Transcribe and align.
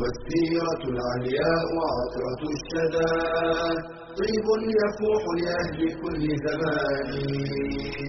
والسيرة 0.00 0.82
العلياء 0.94 1.68
عطرة 1.94 2.42
الشدى. 2.56 3.12
طيب 4.18 4.46
يفوح 4.80 5.22
لأهل 5.40 5.78
كل 6.02 6.22
زمان. 6.46 7.10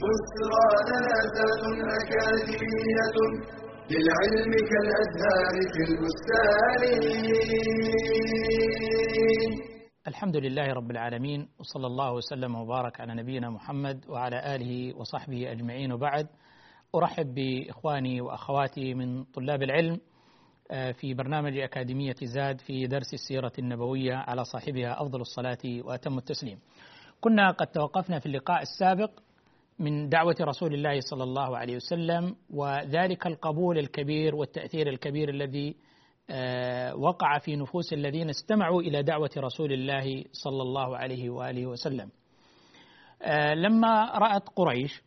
بسرى 0.04 0.70
لنا 0.90 1.18
ذات 1.36 1.64
أكاديمية 2.00 3.18
للعلم 3.92 4.52
كالأزهار 4.72 5.54
في 5.74 5.82
البستان. 5.90 6.82
الحمد 10.08 10.38
لله 10.38 10.68
رب 10.74 10.92
العالمين 10.92 11.48
وصلى 11.60 11.88
الله 11.88 12.14
وسلم 12.14 12.56
وبارك 12.56 13.02
على 13.02 13.16
نبينا 13.16 13.50
محمد 13.50 14.06
وعلى 14.10 14.56
آله 14.56 14.98
وصحبه 14.98 15.52
أجمعين 15.52 15.92
وبعد. 15.92 16.28
أرحب 16.96 17.34
بإخواني 17.34 18.22
وأخواتي 18.22 18.94
من 18.94 19.24
طلاب 19.24 19.64
العلم 19.64 20.00
في 20.70 21.14
برنامج 21.14 21.58
أكاديمية 21.58 22.16
زاد 22.24 22.62
في 22.62 22.88
درس 22.88 23.14
السيرة 23.14 23.52
النبوية 23.60 24.16
على 24.16 24.44
صاحبها 24.44 25.02
أفضل 25.02 25.22
الصلاة 25.22 25.58
وأتم 25.66 26.18
التسليم. 26.18 26.60
كنا 27.22 27.52
قد 27.52 27.68
توقفنا 27.68 28.20
في 28.20 28.26
اللقاء 28.26 28.62
السابق 28.62 29.12
من 29.80 30.10
دعوة 30.10 30.36
رسول 30.42 30.74
الله 30.74 31.00
صلى 31.00 31.24
الله 31.24 31.58
عليه 31.58 31.76
وسلم 31.76 32.36
وذلك 32.50 33.28
القبول 33.28 33.78
الكبير 33.78 34.36
والتأثير 34.36 34.90
الكبير 34.90 35.30
الذي 35.30 35.76
وقع 36.96 37.38
في 37.38 37.56
نفوس 37.56 37.94
الذين 37.94 38.30
استمعوا 38.30 38.82
إلى 38.82 39.04
دعوة 39.04 39.30
رسول 39.38 39.74
الله 39.74 40.24
صلى 40.32 40.62
الله 40.62 40.98
عليه 40.98 41.30
وآله 41.30 41.66
وسلم. 41.68 42.10
لما 43.56 44.06
رأت 44.18 44.50
قريش 44.50 45.02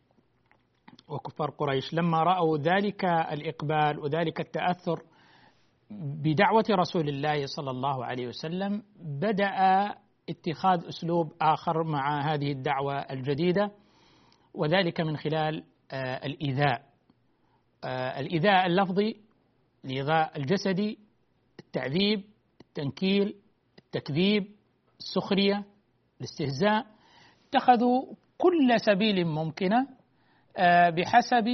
وكفار 1.09 1.51
قريش 1.51 1.95
لما 1.95 2.23
رأوا 2.23 2.59
ذلك 2.59 3.05
الإقبال 3.05 3.99
وذلك 3.99 4.41
التأثر 4.41 5.03
بدعوة 6.01 6.65
رسول 6.71 7.09
الله 7.09 7.47
صلى 7.47 7.71
الله 7.71 8.05
عليه 8.05 8.27
وسلم 8.27 8.83
بدأ 9.01 9.55
اتخاذ 10.29 10.87
أسلوب 10.89 11.33
آخر 11.41 11.83
مع 11.85 12.33
هذه 12.35 12.53
الدعوة 12.53 12.95
الجديدة 12.99 13.71
وذلك 14.55 15.01
من 15.01 15.17
خلال 15.17 15.65
الإيذاء. 15.93 16.83
الإيذاء 18.19 18.67
اللفظي 18.67 19.17
الإيذاء 19.85 20.37
الجسدي 20.39 20.99
التعذيب 21.61 22.25
التنكيل 22.61 23.35
التكذيب 23.79 24.47
السخرية 24.99 25.65
الاستهزاء 26.21 26.87
اتخذوا 27.49 28.15
كل 28.39 28.81
سبيل 28.87 29.25
ممكنة 29.25 29.87
بحسب 30.97 31.49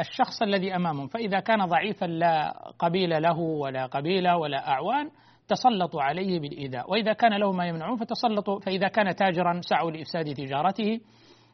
الشخص 0.00 0.42
الذي 0.42 0.76
امامهم 0.76 1.06
فإذا 1.06 1.40
كان 1.40 1.64
ضعيفا 1.64 2.06
لا 2.06 2.52
قبيل 2.78 3.22
له 3.22 3.38
ولا 3.38 3.86
قبيله 3.86 4.36
ولا 4.36 4.68
أعوان 4.68 5.10
تسلطوا 5.48 6.02
عليه 6.02 6.40
بالإيذاء. 6.40 6.90
وإذا 6.90 7.12
كان 7.12 7.32
له 7.32 7.52
ما 7.52 7.66
يمنعون 7.66 7.96
فتسلطوا 7.96 8.60
فإذا 8.60 8.88
كان 8.88 9.14
تاجرا 9.16 9.60
سعوا 9.60 9.90
لإفساد 9.90 10.34
تجارته 10.34 11.00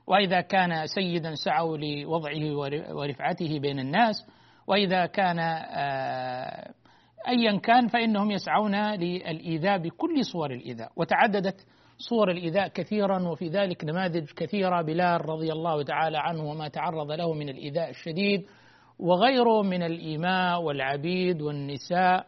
وإذا 0.06 0.40
كان 0.40 0.86
سيدا 0.86 1.34
سعوا 1.34 1.76
لوضعه 1.76 2.56
ورفعته 2.96 3.58
بين 3.58 3.78
الناس 3.78 4.26
وإذا 4.66 5.06
كان 5.06 5.38
ايا 7.28 7.58
كان 7.62 7.88
فإنهم 7.88 8.30
يسعون 8.30 8.74
للإيذاء 8.94 9.78
بكل 9.78 10.24
صور 10.24 10.50
الإيذاء. 10.50 10.92
وتعددت 10.96 11.66
صور 11.98 12.30
الإيذاء 12.30 12.68
كثيرا 12.68 13.28
وفي 13.28 13.48
ذلك 13.48 13.84
نماذج 13.84 14.30
كثيرة. 14.36 14.82
بلال 14.82 15.28
رضي 15.28 15.52
الله 15.52 15.82
تعالى 15.82 16.18
عنه 16.18 16.50
وما 16.50 16.68
تعرض 16.68 17.12
له 17.12 17.32
من 17.32 17.48
الإيذاء 17.48 17.90
الشديد 17.90 18.46
وغيره 18.98 19.62
من 19.62 19.82
الإيماء 19.82 20.62
والعبيد 20.62 21.42
والنساء 21.42 22.26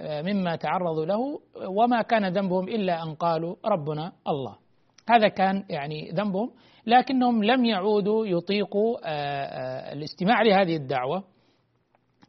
مما 0.00 0.56
تعرضوا 0.56 1.06
له 1.06 1.40
وما 1.68 2.02
كان 2.02 2.26
ذنبهم 2.32 2.68
إلا 2.68 3.02
أن 3.02 3.14
قالوا 3.14 3.56
ربنا 3.66 4.12
الله. 4.28 4.56
هذا 5.08 5.28
كان 5.28 5.64
يعني 5.70 6.10
ذنبهم 6.10 6.50
لكنهم 6.86 7.44
لم 7.44 7.64
يعودوا 7.64 8.26
يطيقوا 8.26 8.98
الاستماع 9.92 10.42
لهذه 10.42 10.76
الدعوة 10.76 11.24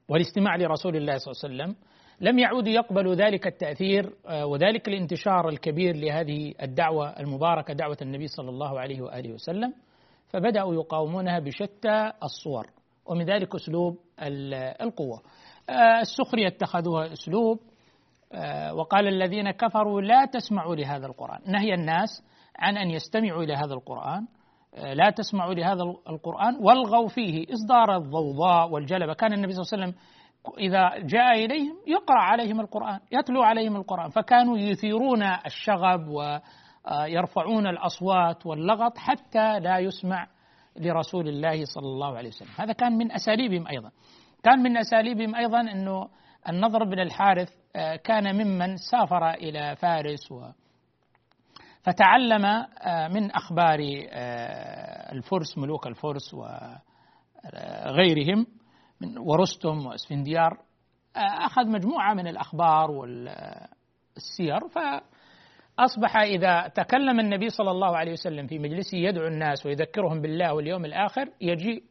والاستماع 0.10 0.56
لرسول 0.56 0.96
الله 0.96 1.18
صلى 1.18 1.34
الله 1.34 1.64
عليه 1.64 1.74
وسلم. 1.74 1.89
لم 2.22 2.40
يعودوا 2.40 2.74
يقبلوا 2.74 3.16
ذلك 3.16 3.48
التأثير 3.48 4.14
وذلك 4.44 4.88
الانتشار 4.88 5.50
الكبير 5.50 5.96
لهذه 5.96 6.54
الدعوة 6.62 7.10
المباركة 7.10 7.74
دعوة 7.74 7.98
النبي 8.02 8.28
صلى 8.28 8.50
الله 8.50 8.80
عليه 8.80 9.02
وآله 9.02 9.34
وسلم. 9.34 9.74
فبدأوا 10.28 10.74
يقاومونها 10.74 11.40
بشتى 11.40 12.12
الصور 12.24 12.68
ومن 13.06 13.26
ذلك 13.26 13.56
أسلوب 13.56 13.98
القوة. 14.82 15.22
السخرية 16.02 16.48
اتخذوها 16.48 17.14
أسلوب 17.14 17.60
وقال 18.74 19.08
الذين 19.08 19.52
كفروا 19.52 20.02
لا 20.02 20.26
تسمعوا 20.26 20.76
لهذا 20.76 21.06
القرآن. 21.08 21.40
نهي 21.46 21.74
الناس 21.74 22.10
عن 22.60 22.78
أن 22.78 22.90
يستمعوا 22.90 23.44
إلى 23.44 23.54
هذا 23.54 23.74
القرآن 23.74 24.28
لا 24.94 25.10
تسمعوا 25.10 25.54
لهذا 25.54 25.84
القرآن 26.10 26.56
والغوا 26.62 27.08
فيه 27.08 27.46
إصدار 27.54 27.98
الضوضاء 27.98 28.70
والجلبة. 28.70 29.14
كان 29.14 29.34
النبي 29.34 29.54
صلى 29.54 29.62
الله 29.62 29.74
عليه 29.74 29.84
وسلم 29.84 30.02
إذا 30.58 30.90
جاء 30.98 31.46
إليهم 31.46 31.78
يقرأ 31.88 32.20
عليهم 32.22 32.60
القرآن 32.60 33.00
يتلو 33.12 33.44
عليهم 33.44 33.76
القرآن. 33.76 34.10
فكانوا 34.10 34.58
يثيرون 34.58 35.24
الشغب 35.24 36.08
ويرفعون 36.08 37.68
الأصوات 37.68 38.46
واللغط 38.46 38.98
حتى 38.98 39.60
لا 39.60 39.80
يسمع 39.80 40.28
لرسول 40.80 41.28
الله 41.28 41.66
صلى 41.66 41.88
الله 41.88 42.18
عليه 42.18 42.30
وسلم. 42.30 42.50
هذا 42.58 42.74
كان 42.74 42.98
من 42.98 43.12
أساليبهم 43.12 43.68
أيضا. 43.68 43.92
كان 44.44 44.60
من 44.60 44.78
أساليبهم 44.78 45.36
أيضا 45.36 45.62
أنه 45.62 46.08
النضر 46.50 46.84
بن 46.84 47.00
الحارث 47.00 47.50
كان 48.04 48.36
ممن 48.36 48.78
سافر 48.78 49.30
إلى 49.30 49.76
فارس 49.76 50.32
و 50.32 50.52
فتعلم 51.84 52.66
من 53.14 53.32
أخبار 53.32 53.80
الفرس 55.12 55.58
ملوك 55.58 55.88
الفرس 55.88 56.34
وغيرهم 57.94 58.46
من 59.02 59.18
ورستم 59.18 59.86
واسفنديار 59.86 60.58
أخذ 61.18 61.68
مجموعة 61.68 62.14
من 62.14 62.28
الأخبار 62.28 62.92
والسير 62.92 64.60
فأصبح 64.68 66.18
إذا 66.18 66.68
تكلم 66.68 67.20
النبي 67.20 67.50
صلى 67.50 67.72
الله 67.72 67.98
عليه 67.98 68.12
وسلم 68.12 68.48
في 68.48 68.60
مجلسه 68.60 68.98
يدعو 68.98 69.28
الناس 69.28 69.66
ويذكرهم 69.66 70.22
بالله 70.22 70.54
واليوم 70.54 70.86
الآخر 70.86 71.30
يجيء 71.42 71.84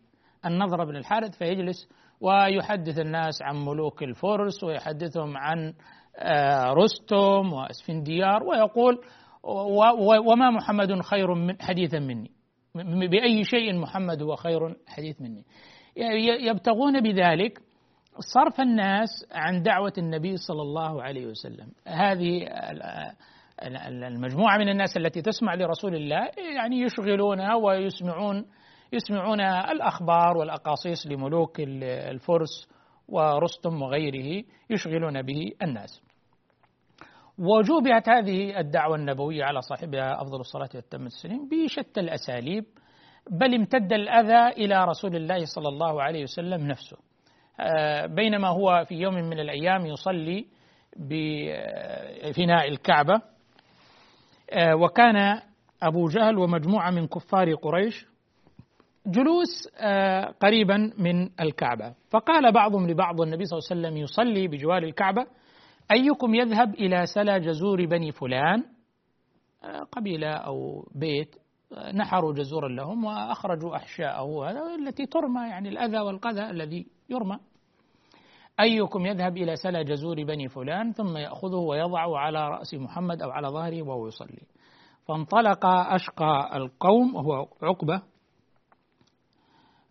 النضر 0.46 0.84
بن 0.84 0.96
الحارث 0.96 1.38
فيجلس 1.38 1.88
ويحدث 2.20 2.98
الناس 2.98 3.42
عن 3.42 3.56
ملوك 3.56 4.02
الفرس 4.02 4.64
ويحدثهم 4.64 5.36
عن 5.36 5.74
رستم 6.70 7.52
واسفنديار 7.52 8.42
ويقول 8.42 9.00
وما 10.26 10.50
محمد 10.50 11.00
خير 11.02 11.34
من 11.34 11.62
حديثا 11.62 11.98
مني 11.98 12.30
بأي 13.08 13.44
شيء 13.44 13.78
محمد 13.78 14.22
هو 14.22 14.36
خير 14.36 14.76
حديث 14.86 15.20
مني. 15.22 15.44
يبتغون 16.40 17.00
بذلك 17.00 17.58
صرف 18.34 18.60
الناس 18.60 19.08
عن 19.32 19.62
دعوة 19.62 19.92
النبي 19.98 20.36
صلى 20.36 20.62
الله 20.62 21.02
عليه 21.02 21.26
وسلم. 21.26 21.68
هذه 21.86 22.48
المجموعة 24.06 24.58
من 24.58 24.68
الناس 24.68 24.96
التي 24.96 25.22
تسمع 25.22 25.54
لرسول 25.54 25.94
الله 25.94 26.30
يعني 26.56 26.80
يشغلونها 26.80 27.54
ويسمعون 27.54 28.46
يسمعون 28.92 29.40
الأخبار 29.40 30.36
والأقاصيص 30.36 31.06
لملوك 31.06 31.60
الفرس 31.60 32.68
ورستم 33.08 33.82
وغيره 33.82 34.44
يشغلون 34.70 35.22
به 35.22 35.52
الناس. 35.62 36.02
وجوبت 37.38 38.08
هذه 38.08 38.60
الدعوة 38.60 38.96
النبوية 38.96 39.44
على 39.44 39.60
صاحبها 39.60 40.22
أفضل 40.22 40.40
الصلاة 40.40 40.68
والتم 40.74 41.02
التسليم 41.02 41.48
بشتى 41.48 42.00
الأساليب 42.00 42.64
بل 43.30 43.54
امتد 43.54 43.92
الأذى 43.92 44.64
إلى 44.64 44.84
رسول 44.84 45.16
الله 45.16 45.44
صلى 45.44 45.68
الله 45.68 46.02
عليه 46.02 46.22
وسلم 46.22 46.66
نفسه. 46.66 46.96
بينما 48.14 48.48
هو 48.48 48.84
في 48.88 48.94
يوم 48.94 49.14
من 49.14 49.40
الأيام 49.40 49.86
يصلي 49.86 50.46
بفناء 50.96 52.68
الكعبة. 52.68 53.22
وكان 54.72 55.40
أبو 55.82 56.08
جهل 56.08 56.38
ومجموعة 56.38 56.90
من 56.90 57.06
كفار 57.06 57.54
قريش 57.54 58.06
جلوس 59.06 59.68
قريبا 60.40 60.92
من 60.98 61.40
الكعبة. 61.40 61.94
فقال 62.10 62.52
بعضهم 62.52 62.90
لبعض 62.90 63.20
النبي 63.20 63.44
صلى 63.44 63.58
الله 63.58 63.68
عليه 63.70 63.80
وسلم 63.80 63.96
يصلي 64.02 64.48
بجوار 64.48 64.82
الكعبة 64.82 65.26
أيكم 65.92 66.34
يذهب 66.34 66.74
إلى 66.74 67.06
سلا 67.06 67.38
جزور 67.38 67.86
بني 67.86 68.12
فلان؟ 68.12 68.64
آه، 69.64 69.80
قبيلة 69.92 70.30
أو 70.32 70.88
بيت. 70.94 71.34
آه، 71.34 71.47
نحروا 71.72 72.32
جزورا 72.32 72.68
لهم 72.68 73.04
وأخرجوا 73.04 73.76
أحشاءه. 73.76 74.50
التي 74.74 75.06
ترمى 75.06 75.48
يعني 75.48 75.68
الأذى 75.68 75.98
والقذى 75.98 76.50
الذي 76.50 76.86
يرمى. 77.10 77.38
أيكم 78.60 79.06
يذهب 79.06 79.36
إلى 79.36 79.56
سلا 79.56 79.82
جزور 79.82 80.24
بني 80.24 80.48
فلان 80.48 80.92
ثم 80.92 81.16
يأخذه 81.16 81.56
ويضعه 81.56 82.18
على 82.18 82.48
رأس 82.48 82.74
محمد 82.74 83.22
أو 83.22 83.30
على 83.30 83.48
ظهره 83.48 83.82
وهو 83.82 84.06
يصلي. 84.06 84.42
فانطلق 85.08 85.66
أشقى 85.66 86.56
القوم 86.56 87.14
وهو 87.14 87.48
عقبة 87.62 88.02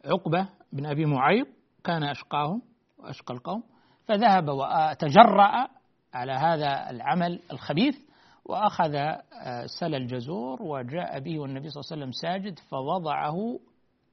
عقبة 0.06 0.50
بن 0.74 0.86
أبي 0.86 1.06
معيط 1.06 1.48
كان 1.84 2.04
أشقاهم 2.04 2.62
وأشقى 2.98 3.34
القوم 3.34 3.64
فذهب 4.08 4.50
وتجرأ 4.50 5.68
على 6.14 6.32
هذا 6.32 6.90
العمل 6.90 7.40
الخبيث 7.52 8.07
وأخذ 8.48 8.96
آه، 8.96 9.66
سل 9.66 9.96
الجزور 9.96 10.64
وجاء 10.64 11.20
به 11.20 11.40
والنبي 11.40 11.70
صلى 11.70 11.82
الله 11.82 11.92
عليه 11.92 12.02
وسلم 12.02 12.12
ساجد 12.12 12.60
فوضعه 12.60 13.60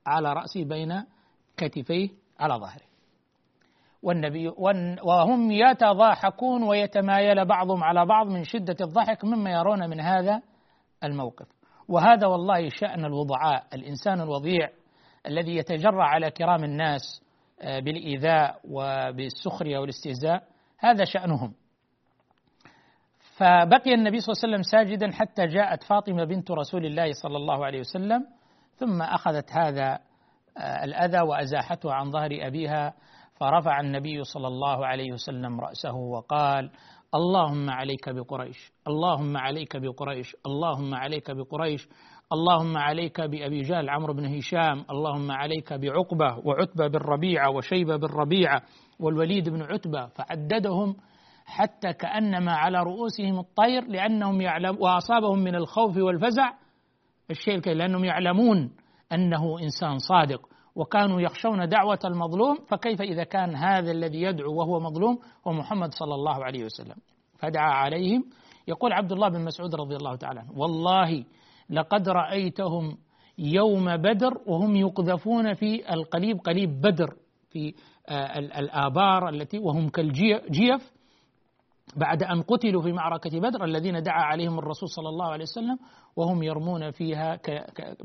على 0.06 0.32
رأسه 0.32 0.64
بين 0.64 1.04
كتفيه 1.56 2.08
على 2.40 2.54
ظهره. 2.54 2.84
والنبي 4.02 4.48
وهم 5.04 5.50
يتضاحكون 5.50 6.62
ويتمايل 6.62 7.44
بعضهم 7.44 7.84
على 7.84 8.06
بعض 8.06 8.26
من 8.26 8.44
شدة 8.44 8.76
الضحك 8.80 9.24
مما 9.24 9.50
يرون 9.50 9.90
من 9.90 10.00
هذا 10.00 10.42
الموقف. 11.04 11.46
وهذا 11.88 12.26
والله 12.26 12.68
شأن 12.68 13.04
الوضعاء 13.04 13.66
الإنسان 13.74 14.20
الوضيع 14.20 14.68
الذي 15.26 15.56
يتجرع 15.56 16.08
على 16.08 16.30
كرام 16.30 16.64
الناس 16.64 17.24
آه، 17.60 17.80
بالإيذاء 17.80 18.60
وبالسخرية 18.70 19.78
والاستهزاء 19.78 20.42
هذا 20.78 21.04
شأنهم. 21.04 21.54
فبقي 23.36 23.94
النبي 23.94 24.20
صلى 24.20 24.32
الله 24.32 24.42
عليه 24.44 24.54
وسلم 24.54 24.62
ساجدا 24.62 25.12
حتى 25.12 25.46
جاءت 25.46 25.82
فاطمة 25.82 26.24
بنت 26.24 26.50
رسول 26.50 26.86
الله 26.86 27.12
صلى 27.12 27.36
الله 27.36 27.66
عليه 27.66 27.80
وسلم 27.80 28.26
ثم 28.76 29.02
أخذت 29.02 29.52
هذا 29.52 29.98
آه، 30.58 30.84
الأذى 30.84 31.20
وأزاحته 31.20 31.92
عن 31.92 32.10
ظهر 32.10 32.30
أبيها 32.32 32.94
فرفع 33.34 33.80
النبي 33.80 34.24
صلى 34.24 34.46
الله 34.46 34.86
عليه 34.86 35.12
وسلم 35.12 35.60
رأسه 35.60 35.94
وقال 35.94 36.70
اللهم 37.14 37.70
عليك 37.70 38.08
بقريش 38.08 38.72
اللهم 38.88 39.36
عليك 39.36 39.76
بقريش 39.76 40.36
اللهم 40.46 40.94
عليك 40.94 41.30
بقريش 41.30 41.88
اللهم 42.32 42.76
عليك 42.76 43.20
بأبي 43.20 43.60
جهل 43.60 43.90
عمرو 43.90 44.14
بن 44.14 44.36
هشام 44.36 44.84
اللهم 44.90 45.30
عليك 45.30 45.72
بعقبة 45.72 46.38
وعتبة 46.44 46.86
بن 46.88 46.98
ربيعة 46.98 47.50
وشيبة 47.50 47.96
بن 47.96 48.06
ربيعة 48.06 48.62
والوليد 49.00 49.48
بن 49.48 49.62
عتبة 49.62 50.06
فعددهم 50.06 50.96
حتى 51.44 51.92
كأنما 51.92 52.52
على 52.52 52.82
رؤوسهم 52.82 53.38
الطير 53.38 53.84
لأنهم 53.84 54.40
يعلم 54.40 54.76
وأصابهم 54.80 55.38
من 55.38 55.54
الخوف 55.54 55.96
والفزع. 55.96 56.52
الشيء 57.30 57.68
لأنهم 57.72 58.04
يعلمون 58.04 58.72
أنه 59.12 59.58
إنسان 59.62 59.98
صادق 59.98 60.48
وكانوا 60.74 61.20
يخشون 61.20 61.68
دعوة 61.68 61.98
المظلوم 62.04 62.58
فكيف 62.68 63.02
إذا 63.02 63.24
كان 63.24 63.56
هذا 63.56 63.90
الذي 63.90 64.22
يدعو 64.22 64.54
وهو 64.54 64.80
مظلوم؟ 64.80 65.18
هو 65.46 65.52
محمد 65.52 65.94
صلى 65.94 66.14
الله 66.14 66.44
عليه 66.44 66.64
وسلم. 66.64 66.96
فدعا 67.38 67.72
عليهم. 67.72 68.24
يقول 68.68 68.92
عبد 68.92 69.12
الله 69.12 69.28
بن 69.28 69.44
مسعود 69.44 69.74
رضي 69.74 69.96
الله 69.96 70.16
تعالى 70.16 70.40
عنه 70.40 70.52
والله 70.56 71.24
لقد 71.70 72.08
رأيتهم 72.08 72.96
يوم 73.38 73.96
بدر 73.96 74.40
وهم 74.46 74.76
يقذفون 74.76 75.54
في 75.54 75.94
القليب 75.94 76.38
قليب 76.40 76.80
بدر 76.80 77.14
في 77.50 77.74
آه، 78.08 78.38
الآبار 78.38 79.28
التي 79.28 79.58
وهم 79.58 79.88
كالجيف 79.88 80.92
بعد 81.96 82.22
أن 82.22 82.42
قتلوا 82.42 82.82
في 82.82 82.92
معركة 82.92 83.40
بدر 83.40 83.64
الذين 83.64 84.02
دعا 84.02 84.22
عليهم 84.22 84.58
الرسول 84.58 84.88
صلى 84.88 85.08
الله 85.08 85.26
عليه 85.26 85.42
وسلم 85.42 85.78
وهم 86.16 86.42
يرمون 86.42 86.90
فيها 86.90 87.40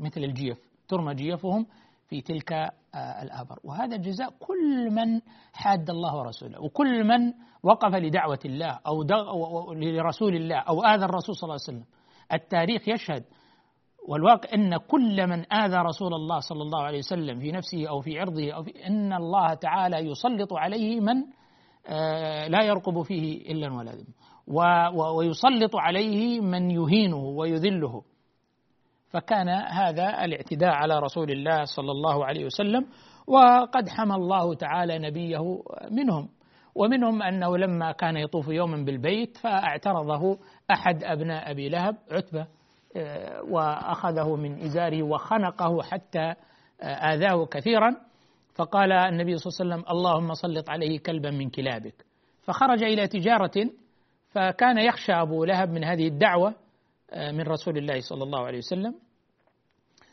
مثل 0.00 0.24
الجيف 0.24 0.58
ترمى 0.88 1.14
جيفهم 1.14 1.66
في 2.08 2.20
تلك 2.20 2.52
آه، 2.52 3.22
الآبر. 3.22 3.58
وهذا 3.64 3.96
جزاء 3.96 4.30
كل 4.40 4.90
من 4.90 5.20
حاد 5.52 5.90
الله 5.90 6.16
ورسوله 6.16 6.60
وكل 6.62 7.04
من 7.04 7.32
وقف 7.62 7.94
لدعوة 7.94 8.38
الله 8.44 8.78
أو 8.86 9.02
لرسول 9.72 10.36
الله 10.36 10.56
أو 10.58 10.84
آذى 10.84 11.04
الرسول 11.04 11.36
صلى 11.36 11.42
الله 11.48 11.60
عليه 11.68 11.78
وسلم. 11.78 11.84
التاريخ 12.32 12.88
يشهد 12.88 13.24
والواقع 14.08 14.54
أن 14.54 14.76
كل 14.76 15.26
من 15.26 15.52
آذى 15.52 15.76
رسول 15.76 16.14
الله 16.14 16.40
صلى 16.40 16.62
الله 16.62 16.82
عليه 16.82 16.98
وسلم 16.98 17.40
في 17.40 17.52
نفسه 17.52 17.88
أو 17.88 18.00
في 18.00 18.20
عرضه 18.20 18.52
أو 18.52 18.62
في 18.62 18.86
أن 18.86 19.12
الله 19.12 19.54
تعالى 19.54 19.96
يسلط 19.96 20.52
عليه 20.52 21.00
من 21.00 21.24
لا 22.48 22.62
يرقب 22.64 23.02
فيه 23.02 23.52
إلا 23.52 23.74
ولا 23.74 23.92
ذم 23.92 24.06
ويسلط 25.16 25.76
عليه 25.76 26.40
من 26.40 26.70
يهينه 26.70 27.16
ويذله. 27.16 28.02
فكان 29.08 29.48
هذا 29.48 30.24
الاعتداء 30.24 30.70
على 30.70 30.98
رسول 30.98 31.30
الله 31.30 31.64
صلى 31.64 31.90
الله 31.90 32.24
عليه 32.24 32.44
وسلم 32.44 32.86
وقد 33.26 33.88
حمى 33.88 34.14
الله 34.14 34.54
تعالى 34.54 34.98
نبيه 34.98 35.62
منهم. 35.90 36.28
ومنهم 36.74 37.22
أنه 37.22 37.56
لما 37.58 37.92
كان 37.92 38.16
يطوف 38.16 38.48
يوما 38.48 38.84
بالبيت 38.84 39.36
فاعترضه 39.36 40.38
أحد 40.70 41.04
أبناء 41.04 41.50
أبي 41.50 41.68
لهب 41.68 41.96
عتبة 42.10 42.46
آه، 42.96 43.42
وأخذه 43.50 44.36
من 44.36 44.62
إزاره 44.62 45.02
وخنقه 45.02 45.82
حتى 45.82 46.34
آه، 46.82 46.84
آذاه 46.84 47.46
كثيرا. 47.46 47.96
فقال 48.60 48.92
النبي 48.92 49.36
صلى 49.36 49.50
الله 49.50 49.74
عليه 49.74 49.84
وسلم 49.84 49.96
اللهم 49.96 50.34
سلط 50.34 50.70
عليه 50.70 50.98
كلبا 50.98 51.30
من 51.30 51.50
كلابك. 51.50 52.04
فخرج 52.42 52.82
إلى 52.82 53.08
تجارة 53.08 53.70
فكان 54.28 54.78
يخشى 54.78 55.12
أبو 55.12 55.44
لهب 55.44 55.70
من 55.70 55.84
هذه 55.84 56.06
الدعوة 56.06 56.54
آه، 57.10 57.30
من 57.30 57.40
رسول 57.40 57.78
الله 57.78 58.00
صلى 58.00 58.22
الله 58.22 58.46
عليه 58.46 58.58
وسلم. 58.58 58.94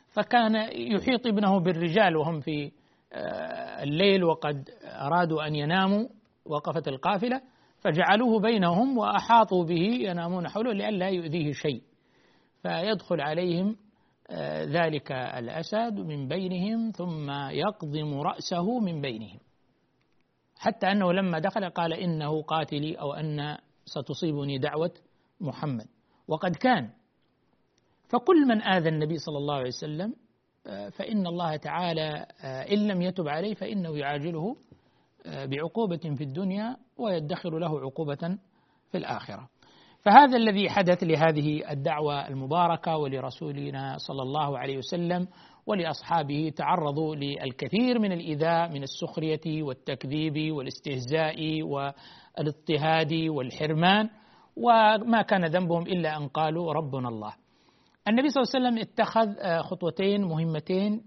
فكان 0.10 0.56
يحيط 0.72 1.28
ابنه 1.28 1.60
بالرجال 1.60 2.18
وهم 2.18 2.40
في 2.40 2.72
آه، 3.14 3.84
الليل 3.84 4.24
وقد 4.24 4.70
أرادوا 4.84 5.48
أن 5.48 5.56
يناموا 5.56 6.08
وقفت 6.46 6.88
القافلة 6.88 7.42
فجعلوه 7.80 8.40
بينهم 8.40 8.98
وأحاطوا 8.98 9.64
به 9.64 9.82
ينامون 9.82 10.48
حوله 10.48 10.74
لئلا 10.74 11.10
يؤذيه 11.10 11.52
شيء. 11.52 11.82
فيدخل 12.62 13.22
عليهم 13.22 13.76
ذلك 14.64 15.12
الأسد 15.12 16.00
من 16.00 16.28
بينهم 16.28 16.92
ثم 16.92 17.32
يقضم 17.32 18.20
رأسه 18.20 18.80
من 18.80 19.02
بينهم. 19.02 19.40
حتى 20.56 20.92
أنه 20.92 21.14
لما 21.14 21.40
دخل 21.40 21.70
قال 21.70 21.94
إنه 21.94 22.42
قاتلي 22.42 22.96
أو 22.96 23.14
أن 23.14 23.58
ستصيبني 23.86 24.58
دعوة 24.58 24.92
محمد. 25.42 25.86
وقد 26.28 26.56
كان. 26.56 26.90
فكل 28.10 28.48
من 28.48 28.62
آذى 28.62 28.90
النبي 28.90 29.18
صلى 29.18 29.38
الله 29.38 29.56
عليه 29.56 29.68
وسلم 29.68 30.14
آه، 30.68 30.90
فإن 30.90 31.28
الله 31.28 31.56
تعالى 31.56 32.26
آه، 32.42 32.62
إن 32.64 32.88
لم 32.88 33.02
يتب 33.02 33.28
عليه 33.28 33.54
فإنه 33.54 33.98
يعاجله 33.98 34.56
آه، 35.26 35.46
بعقوبة 35.46 36.16
في 36.18 36.24
الدنيا 36.24 36.78
ويدخر 36.98 37.60
له 37.60 37.80
عقوبة 37.80 38.38
في 38.92 38.98
الآخرة. 38.98 39.50
فهذا 40.02 40.38
الذي 40.38 40.70
حدث 40.70 41.04
لهذه 41.04 41.72
الدعوة 41.72 42.28
المباركة 42.28 42.98
ولرسولنا 42.98 43.98
صلى 43.98 44.22
الله 44.22 44.58
عليه 44.58 44.78
وسلم 44.78 45.28
ولأصحابه 45.66 46.52
تعرضوا 46.56 47.16
للكثير 47.16 48.00
من 48.00 48.12
الإيذاء 48.12 48.70
من 48.70 48.84
السخرية 48.84 49.64
والتكذيب 49.64 50.52
والاستهزاء 50.54 51.64
والاضطهاد 51.64 53.14
والحرمان 53.14 54.10
وما 54.58 55.22
كان 55.22 55.46
ذنبهم 55.46 55.82
إلا 55.82 56.18
أن 56.18 56.28
قالوا 56.28 56.74
ربنا 56.74 57.10
الله. 57.10 57.34
النبي 58.08 58.30
صلى 58.30 58.44
الله 58.44 58.56
عليه 58.56 58.68
وسلم 58.68 58.82
اتخذ 58.82 59.40
آه، 59.40 59.62
خطوتين 59.62 60.22
مهمتين 60.22 61.04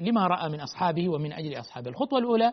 لما 0.00 0.26
رأى 0.26 0.48
من 0.48 0.60
أصحابه 0.60 1.08
ومن 1.08 1.32
أجل 1.32 1.60
أصحابه. 1.60 1.90
الخطوة 1.90 2.18
الأولى 2.18 2.52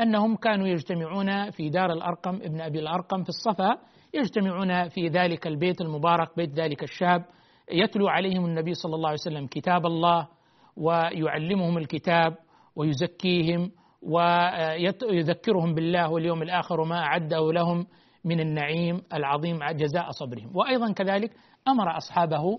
أنهم 0.00 0.36
كانوا 0.36 0.66
يجتمعون 0.66 1.50
في 1.50 1.68
دار 1.68 1.92
الأرقم 1.92 2.34
ابن 2.34 2.60
أبي 2.60 2.78
الأرقم 2.78 3.22
في 3.22 3.28
الصفا 3.28 3.78
يجتمعون 4.14 4.88
في 4.88 5.08
ذلك 5.08 5.46
البيت 5.46 5.80
المبارك 5.80 6.36
بيت 6.36 6.50
ذلك 6.50 6.82
الشاب 6.82 7.24
يتلو 7.72 8.08
عليهم 8.08 8.44
النبي 8.44 8.74
صلى 8.74 8.94
الله 8.94 9.08
عليه 9.08 9.18
وسلم 9.20 9.46
كتاب 9.46 9.86
الله 9.86 10.28
ويعلمهم 10.76 11.78
الكتاب 11.78 12.36
ويزكيهم 12.76 13.70
ويذكرهم 14.02 15.74
بالله 15.74 16.10
واليوم 16.10 16.42
الآخر 16.42 16.80
وما 16.80 16.98
أعده 16.98 17.52
لهم 17.52 17.86
من 18.24 18.40
النعيم 18.40 19.02
العظيم 19.12 19.58
جزاء 19.70 20.10
صبرهم. 20.10 20.56
وأيضا 20.56 20.92
كذلك 20.92 21.30
أمر 21.68 21.96
أصحابه 21.96 22.58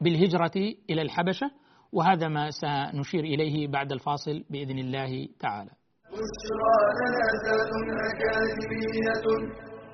بالهجرة 0.00 0.74
إلى 0.90 1.02
الحبشة 1.02 1.50
وهذا 1.92 2.28
ما 2.28 2.50
سنشير 2.50 3.24
إليه 3.24 3.68
بعد 3.68 3.92
الفاصل 3.92 4.44
بإذن 4.50 4.78
الله 4.78 5.28
تعالى. 5.40 5.70
بشرى 6.12 6.92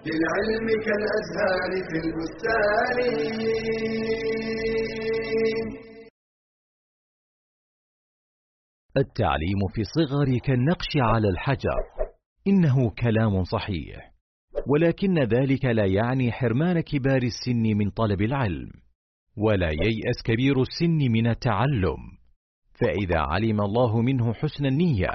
للعلم 0.07 0.67
كالأزهار 0.87 1.71
في 1.89 1.97
البستان. 2.05 2.99
التعليم 8.97 9.59
في 9.75 9.81
الصغر 9.81 10.39
كالنقش 10.39 10.89
على 10.97 11.29
الحجر. 11.29 11.81
إنه 12.47 12.91
كلام 12.91 13.45
صحيح. 13.45 14.13
ولكن 14.67 15.19
ذلك 15.19 15.65
لا 15.65 15.87
يعني 15.87 16.33
حرمان 16.33 16.81
كبار 16.81 17.23
السن 17.23 17.63
من 17.63 17.91
طلب 17.91 18.23
العلم. 18.23 18.71
ولا 19.37 19.69
ييأس 19.69 20.23
كبير 20.25 20.63
السن 20.63 21.13
من 21.13 21.27
التعلم. 21.27 21.97
فإذا 22.81 23.19
علم 23.19 23.61
الله 23.61 24.01
منه 24.01 24.35
حسن 24.35 24.67
النية 24.67 25.11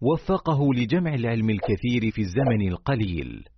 وفقه 0.00 0.74
لجمع 0.74 1.14
العلم 1.14 1.50
الكثير 1.50 2.10
في 2.12 2.20
الزمن 2.20 2.68
القليل. 2.68 3.55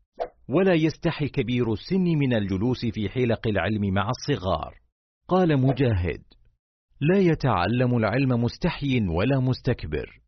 ولا 0.48 0.74
يستحي 0.74 1.28
كبير 1.28 1.72
السن 1.72 2.04
من 2.04 2.34
الجلوس 2.34 2.86
في 2.86 3.08
حلق 3.08 3.48
العلم 3.48 3.94
مع 3.94 4.10
الصغار. 4.10 4.74
قال 5.28 5.60
مجاهد 5.60 6.22
لا 7.00 7.18
يتعلم 7.18 7.96
العلم 7.96 8.44
مستحي 8.44 9.00
ولا 9.08 9.40
مستكبر. 9.40 10.20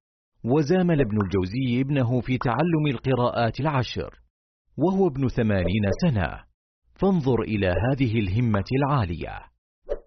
وزامل 0.44 1.00
ابن 1.00 1.18
الجوزي 1.24 1.80
ابنه 1.80 2.20
في 2.20 2.38
تعلم 2.38 2.86
القراءات 2.86 3.60
العشر 3.60 4.20
وهو 4.76 5.06
ابن 5.06 5.28
ثمانين 5.28 5.84
سنة. 6.02 6.44
فانظر 6.94 7.42
إلى 7.42 7.66
هذه 7.66 8.18
الهمة 8.18 8.64
العالية. 8.76 9.38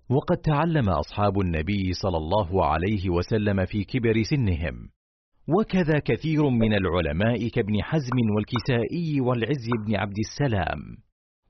وقد 0.09 0.37
تعلم 0.37 0.89
أصحاب 0.89 1.39
النبي 1.39 1.93
صلى 1.93 2.17
الله 2.17 2.65
عليه 2.65 3.09
وسلم 3.09 3.65
في 3.65 3.83
كبر 3.83 4.23
سنهم. 4.23 4.89
وكذا 5.47 5.99
كثير 5.99 6.49
من 6.49 6.73
العلماء 6.73 7.47
كابن 7.47 7.83
حزم 7.83 8.17
والكسائي 8.35 9.21
والعز 9.21 9.67
بن 9.85 9.95
عبد 9.95 10.17
السلام. 10.19 10.79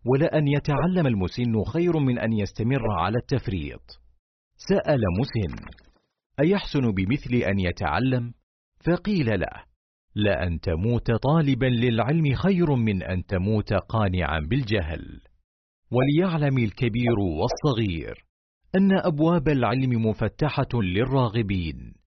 ولأن 0.05 0.47
يتعلم 0.47 1.07
المسن 1.07 1.63
خير 1.63 1.99
من 1.99 2.19
أن 2.19 2.33
يستمر 2.33 2.91
على 2.99 3.17
التفريط. 3.17 3.99
سأل 4.57 5.01
مسن 5.19 5.55
أيحسن 6.39 6.91
بمثل 6.91 7.35
أن 7.35 7.59
يتعلم؟ 7.59 8.33
فقيل 8.85 9.39
له 9.39 9.63
لأن 10.15 10.59
تموت 10.59 11.11
طالبا 11.11 11.65
للعلم 11.65 12.35
خير 12.35 12.75
من 12.75 13.03
أن 13.03 13.25
تموت 13.25 13.73
قانعا 13.73 14.39
بالجهل. 14.39 15.21
وليعلم 15.91 16.57
الكبير 16.57 17.19
والصغير 17.19 18.25
أن 18.75 18.91
أبواب 18.91 19.49
العلم 19.49 20.05
مفتحة 20.05 20.69
للراغبين. 20.73 22.02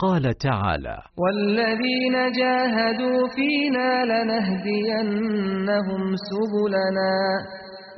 قال 0.00 0.34
تعالى 0.38 0.98
والذين 1.22 2.16
جاهدوا 2.40 3.28
فينا 3.36 3.90
لنهدينهم 4.12 6.02
سبلنا 6.30 7.14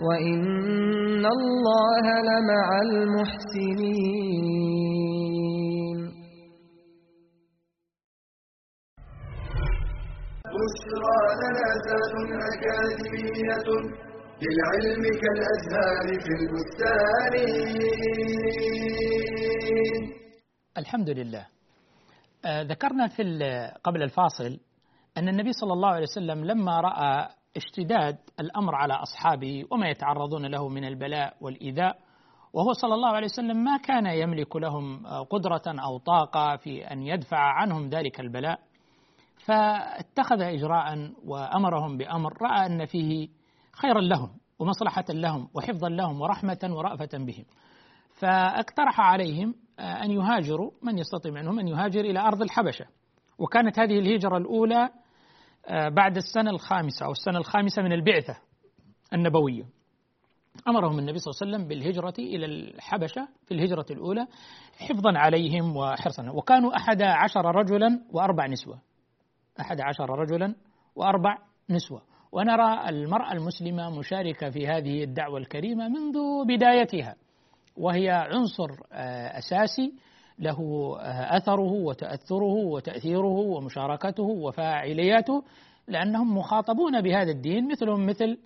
وإن 0.08 1.24
الله 1.26 2.04
لمع 2.30 2.68
المحسنين. 2.88 4.20
بشرى 10.56 11.20
لنا 11.42 11.68
ذات 11.86 12.14
أكاديمية 12.52 13.68
للعلم 14.42 15.02
كالأزهار 15.22 16.06
في 16.24 16.32
البستان. 16.40 17.34
الحمد 20.78 21.10
لله. 21.10 21.59
ذكرنا 22.46 23.08
في 23.08 23.22
قبل 23.84 24.02
الفاصل 24.02 24.60
أن 25.16 25.28
النبي 25.28 25.52
صلى 25.52 25.72
الله 25.72 25.88
عليه 25.88 26.02
وسلم 26.02 26.44
لما 26.44 26.80
رأى 26.80 27.28
اشتداد 27.56 28.18
الأمر 28.40 28.74
على 28.74 28.94
أصحابه 28.94 29.64
وما 29.70 29.88
يتعرضون 29.88 30.46
له 30.46 30.68
من 30.68 30.84
البلاء 30.84 31.36
والإيذاء 31.40 31.98
وهو 32.52 32.72
صلى 32.72 32.94
الله 32.94 33.08
عليه 33.08 33.26
وسلم 33.26 33.64
ما 33.64 33.76
كان 33.76 34.06
يملك 34.06 34.56
لهم 34.56 35.06
قدرة 35.06 35.62
أو 35.66 35.98
طاقة 35.98 36.56
في 36.56 36.92
أن 36.92 37.02
يدفع 37.02 37.38
عنهم 37.38 37.88
ذلك 37.88 38.20
البلاء. 38.20 38.58
فاتخذ 39.46 40.42
إجراء 40.42 41.12
وأمرهم 41.24 41.96
بأمر 41.96 42.42
رأى 42.42 42.66
أن 42.66 42.86
فيه 42.86 43.28
خيرا 43.72 44.00
لهم 44.00 44.30
ومصلحة 44.58 45.04
لهم 45.10 45.48
وحفظا 45.54 45.88
لهم 45.88 46.20
ورحمة 46.20 46.68
ورأفة 46.70 47.18
بهم. 47.18 47.44
فاقترح 48.18 49.00
عليهم 49.00 49.54
أن 49.80 50.10
يهاجروا 50.10 50.70
من 50.82 50.98
يستطيع 50.98 51.32
منهم 51.32 51.58
أن 51.58 51.68
يهاجر 51.68 52.00
إلى 52.00 52.20
أرض 52.20 52.42
الحبشة. 52.42 52.86
وكانت 53.38 53.78
هذه 53.78 53.98
الهجرة 53.98 54.36
الأولى 54.36 54.90
بعد 55.70 56.16
السنة 56.16 56.50
الخامسة 56.50 57.06
أو 57.06 57.12
السنة 57.12 57.38
الخامسة 57.38 57.82
من 57.82 57.92
البعثة 57.92 58.36
النبوية. 59.12 59.64
أمرهم 60.68 60.98
النبي 60.98 61.18
صلى 61.18 61.32
الله 61.32 61.40
عليه 61.42 61.52
وسلم 61.56 61.68
بالهجرة 61.68 62.14
إلى 62.18 62.46
الحبشة 62.46 63.28
في 63.46 63.54
الهجرة 63.54 63.86
الأولى 63.90 64.26
حفظا 64.78 65.18
عليهم 65.18 65.76
وحرصا. 65.76 66.30
وكانوا 66.30 66.76
أحد 66.76 67.02
عشر 67.02 67.44
رجلا 67.44 68.00
وأربع 68.12 68.46
نسوة. 68.46 68.80
أحد 69.60 69.80
عشر 69.80 70.10
رجلا 70.10 70.54
وأربع 70.96 71.38
نسوة. 71.70 72.02
ونرى 72.32 72.88
المرأة 72.88 73.32
المسلمة 73.32 73.98
مشاركة 73.98 74.50
في 74.50 74.66
هذه 74.66 75.04
الدعوة 75.04 75.38
الكريمة 75.38 75.88
منذ 75.88 76.18
بدايتها. 76.48 77.16
وهي 77.80 78.10
عنصر 78.10 78.68
أساسي 79.38 79.92
له 80.38 80.58
أثره 81.36 81.72
وتأثره 81.72 82.54
وتأثيره 82.54 83.38
ومشاركته 83.38 84.22
وفاعلياته 84.22 85.44
لأنهم 85.88 86.36
مخاطبون 86.36 87.00
بهذا 87.00 87.30
الدين 87.30 87.68
مثلهم 87.68 88.06
مثل 88.06 88.38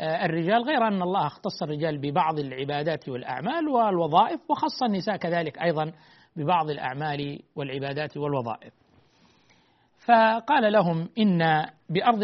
الرجال 0.00 0.62
غير 0.62 0.88
أن 0.88 1.02
الله 1.02 1.26
اختص 1.26 1.62
الرجال 1.62 1.98
ببعض 1.98 2.38
العبادات 2.38 3.08
والأعمال 3.08 3.68
والوظائف 3.68 4.40
وخص 4.50 4.82
النساء 4.82 5.16
كذلك 5.16 5.58
أيضا 5.58 5.92
ببعض 6.36 6.70
الأعمال 6.70 7.42
والعبادات 7.56 8.16
والوظائف. 8.16 8.72
فقال 10.06 10.72
لهم 10.72 11.08
إن 11.18 11.66
بأرض 11.88 12.22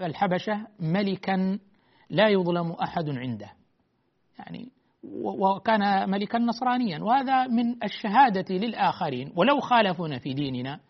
الحبشة 0.00 0.66
ملكا 0.80 1.58
لا 2.10 2.28
يظلم 2.28 2.72
أحد 2.72 3.08
عنده. 3.08 3.50
يعني 4.38 4.68
وكان 5.22 6.10
ملكا 6.10 6.38
نصرانيا. 6.38 6.98
وهذا 7.02 7.46
من 7.46 7.84
الشهادة 7.84 8.54
للآخرين. 8.54 9.32
ولو 9.36 9.60
خالفونا 9.60 10.18
في 10.18 10.34
ديننا 10.34 10.80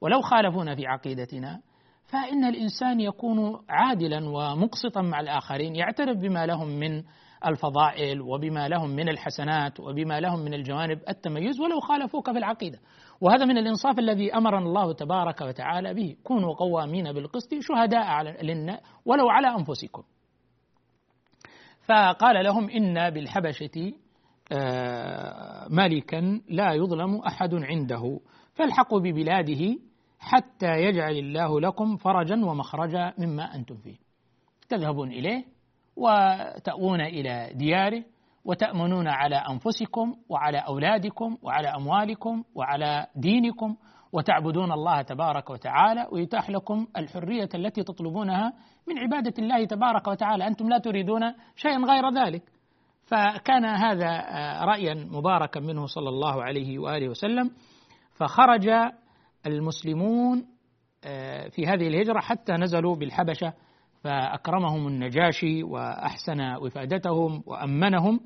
ولو 0.00 0.20
خالفونا 0.20 0.74
في 0.74 0.86
عقيدتنا 0.86 1.60
فإن 2.12 2.44
الإنسان 2.44 3.00
يكون 3.00 3.58
عادلا 3.68 4.28
ومقسطا 4.28 5.02
مع 5.02 5.20
الآخرين 5.20 5.76
يعترف 5.76 6.18
بما 6.18 6.46
لهم 6.46 6.68
من 6.68 7.02
الفضائل 7.46 8.20
وبما 8.20 8.68
لهم 8.68 8.90
من 8.90 9.08
الحسنات 9.08 9.80
وبما 9.80 10.20
لهم 10.20 10.38
من 10.40 10.54
الجوانب 10.54 11.00
التميز 11.08 11.60
ولو 11.60 11.80
خالفوك 11.80 12.32
في 12.32 12.38
العقيدة. 12.38 12.78
وهذا 13.20 13.44
من 13.44 13.58
الإنصاف 13.58 13.98
الذي 13.98 14.34
أمرنا 14.34 14.66
الله 14.66 14.92
تبارك 14.92 15.40
وتعالى 15.40 15.94
به. 15.94 16.16
كونوا 16.24 16.54
قوامين 16.54 17.12
بالقسط 17.12 17.54
شهداء 17.60 18.04
على 18.04 18.30
ولو 19.06 19.28
على 19.28 19.48
أنفسكم. 19.48 20.02
فقال 21.88 22.44
لهم 22.44 22.70
إن 22.70 23.10
بالحبشة 23.10 23.92
ملكا 25.70 26.40
لا 26.48 26.72
يظلم 26.72 27.16
أحد 27.16 27.54
عنده 27.54 28.20
فالحقوا 28.54 29.00
ببلاده 29.00 29.76
حتى 30.18 30.66
يجعل 30.66 31.12
الله 31.12 31.60
لكم 31.60 31.96
فرجا 31.96 32.44
ومخرجا 32.44 33.12
مما 33.18 33.54
أنتم 33.54 33.76
فيه. 33.76 33.96
تذهبون 34.68 35.08
إليه 35.12 35.44
وتأوون 35.96 37.00
إلى 37.00 37.50
دياره 37.54 38.04
وتأمنون 38.44 39.08
على 39.08 39.36
أنفسكم 39.36 40.14
وعلى 40.28 40.58
أولادكم 40.58 41.38
وعلى 41.42 41.68
أموالكم 41.68 42.44
وعلى 42.54 43.06
دينكم 43.16 43.76
وتعبدون 44.12 44.72
الله 44.72 45.02
تبارك 45.02 45.50
وتعالى 45.50 46.06
ويتاح 46.12 46.50
لكم 46.50 46.86
الحرية 46.96 47.48
التي 47.54 47.82
تطلبونها 47.82 48.52
من 48.88 48.98
عبادة 48.98 49.34
الله 49.38 49.64
تبارك 49.64 50.08
وتعالى. 50.08 50.46
أنتم 50.46 50.68
لا 50.68 50.78
تريدون 50.78 51.20
شيئا 51.56 51.78
غير 51.78 52.10
ذلك. 52.14 52.42
فكان 53.04 53.64
هذا 53.64 54.10
رأيا 54.64 54.94
مباركا 54.94 55.60
منه 55.60 55.86
صلى 55.86 56.08
الله 56.08 56.42
عليه 56.42 56.78
وآله 56.78 57.08
وسلم. 57.08 57.50
فخرج 58.14 58.68
المسلمون 59.46 60.46
في 61.50 61.66
هذه 61.66 61.88
الهجرة 61.88 62.20
حتى 62.20 62.52
نزلوا 62.52 62.96
بالحبشة 62.96 63.52
فأكرمهم 64.02 64.86
النجاشي 64.86 65.62
وأحسن 65.62 66.40
وفادتهم 66.40 67.42
وأمنهم. 67.46 68.20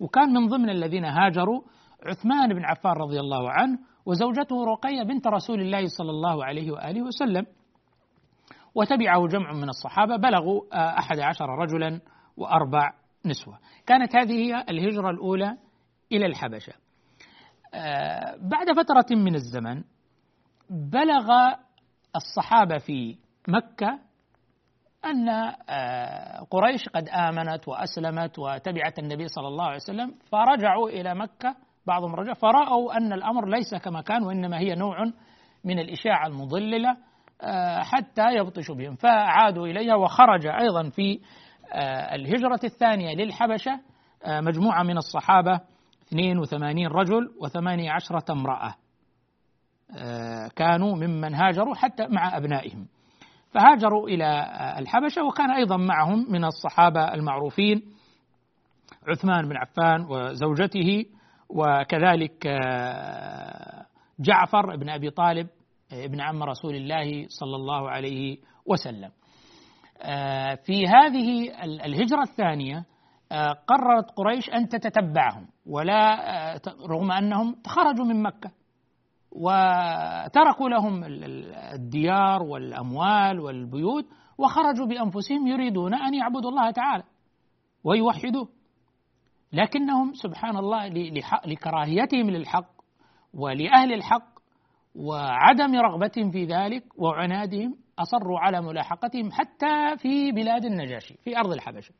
وكان 0.00 0.32
من 0.32 0.48
ضمن 0.48 0.70
الذين 0.70 1.04
هاجروا 1.04 1.60
عثمان 2.06 2.54
بن 2.54 2.64
عفان 2.64 2.92
رضي 2.92 3.20
الله 3.20 3.50
عنه 3.50 3.78
وزوجته 4.06 4.64
رقية 4.64 5.02
بنت 5.02 5.26
رسول 5.26 5.60
الله 5.60 5.86
صلى 5.86 6.10
الله 6.10 6.44
عليه 6.44 6.72
وآله 6.72 7.02
وسلم. 7.02 7.46
وتبعه 8.74 9.26
جمع 9.26 9.52
من 9.52 9.68
الصحابة 9.68 10.16
بلغوا 10.16 10.60
أحد 10.98 11.18
عشر 11.20 11.46
رجلا 11.46 12.00
وأربع 12.36 12.92
نسوة. 13.26 13.58
كانت 13.86 14.16
هذه 14.16 14.32
هي 14.32 14.64
الهجرة 14.68 15.10
الأولى 15.10 15.56
إلى 16.12 16.26
الحبشة. 16.26 16.72
بعد 18.38 18.66
فترة 18.76 19.16
من 19.16 19.34
الزمن 19.34 19.84
بلغ 20.70 21.28
الصحابة 22.16 22.78
في 22.78 23.16
مكة 23.48 23.98
أن 25.04 25.30
قريش 26.50 26.88
قد 26.88 27.08
آمنت 27.08 27.68
وأسلمت 27.68 28.38
وتبعت 28.38 28.98
النبي 28.98 29.28
صلى 29.28 29.48
الله 29.48 29.64
عليه 29.64 29.76
وسلم 29.76 30.14
فرجعوا 30.30 30.88
إلى 30.88 31.14
مكة 31.14 31.56
بعضهم 31.86 32.14
رجع 32.14 32.32
فرأوا 32.32 32.96
أن 32.96 33.12
الأمر 33.12 33.48
ليس 33.48 33.74
كما 33.74 34.00
كان 34.00 34.22
وإنما 34.22 34.58
هي 34.58 34.74
نوع 34.74 34.96
من 35.64 35.78
الإشاعة 35.78 36.26
المضللة 36.26 36.96
حتى 37.82 38.34
يبطشوا 38.36 38.74
بهم. 38.74 38.94
فعادوا 38.94 39.66
إليها 39.66 39.94
وخرج 39.94 40.46
أيضا 40.46 40.88
في 40.90 41.20
الهجرة 42.14 42.60
الثانية 42.64 43.14
للحبشة. 43.14 43.80
مجموعة 44.26 44.82
من 44.82 44.96
الصحابة 44.96 45.60
82 46.08 46.86
رجل 46.86 47.30
وثمانية 47.40 47.92
عشرة 47.92 48.32
امرأة. 48.32 48.74
كانوا 50.56 50.96
ممن 50.96 51.34
هاجروا 51.34 51.74
حتى 51.74 52.06
مع 52.06 52.36
أبنائهم. 52.36 52.86
فهاجروا 53.50 54.08
إلى 54.08 54.46
الحبشة 54.78 55.24
وكان 55.24 55.50
أيضا 55.50 55.76
معهم 55.76 56.26
من 56.28 56.44
الصحابة 56.44 57.14
المعروفين 57.14 57.82
عثمان 59.08 59.48
بن 59.48 59.56
عفان 59.56 60.06
وزوجته 60.10 61.04
وكذلك 61.48 62.48
جعفر 64.20 64.76
بن 64.76 64.90
أبي 64.90 65.10
طالب. 65.10 65.48
ابن 65.92 66.20
عم 66.20 66.42
رسول 66.42 66.74
الله 66.74 67.26
صلى 67.28 67.56
الله 67.56 67.90
عليه 67.90 68.36
وسلم. 68.66 69.10
في 70.64 70.86
هذه 70.86 71.50
الهجرة 71.64 72.22
الثانية 72.22 72.84
قررت 73.66 74.10
قريش 74.16 74.50
أن 74.50 74.68
تتتبعهم 74.68 75.48
ولا 75.66 76.16
رغم 76.90 77.12
أنهم 77.12 77.56
خرجوا 77.66 78.04
من 78.04 78.22
مكة 78.22 78.50
وتركوا 79.32 80.68
لهم 80.68 81.04
الديار 81.74 82.42
والأموال 82.42 83.40
والبيوت 83.40 84.04
وخرجوا 84.38 84.86
بأنفسهم 84.86 85.46
يريدون 85.46 85.94
أن 85.94 86.14
يعبدوا 86.14 86.50
الله 86.50 86.70
تعالى 86.70 87.04
ويوحدوه. 87.84 88.48
لكنهم 89.52 90.12
سبحان 90.14 90.56
الله 90.56 90.88
لكراهيتهم 91.46 92.30
للحق 92.30 92.72
ولأهل 93.34 93.92
الحق 93.92 94.31
وعدم 94.94 95.74
رغبتهم 95.74 96.30
في 96.30 96.44
ذلك 96.44 96.84
وعنادهم 96.98 97.76
أصروا 97.98 98.38
على 98.38 98.60
ملاحقتهم 98.60 99.30
حتى 99.32 99.96
في 99.98 100.32
بلاد 100.32 100.64
النجاشي 100.64 101.14
في 101.24 101.38
أرض 101.38 101.52
الحبشة. 101.52 101.94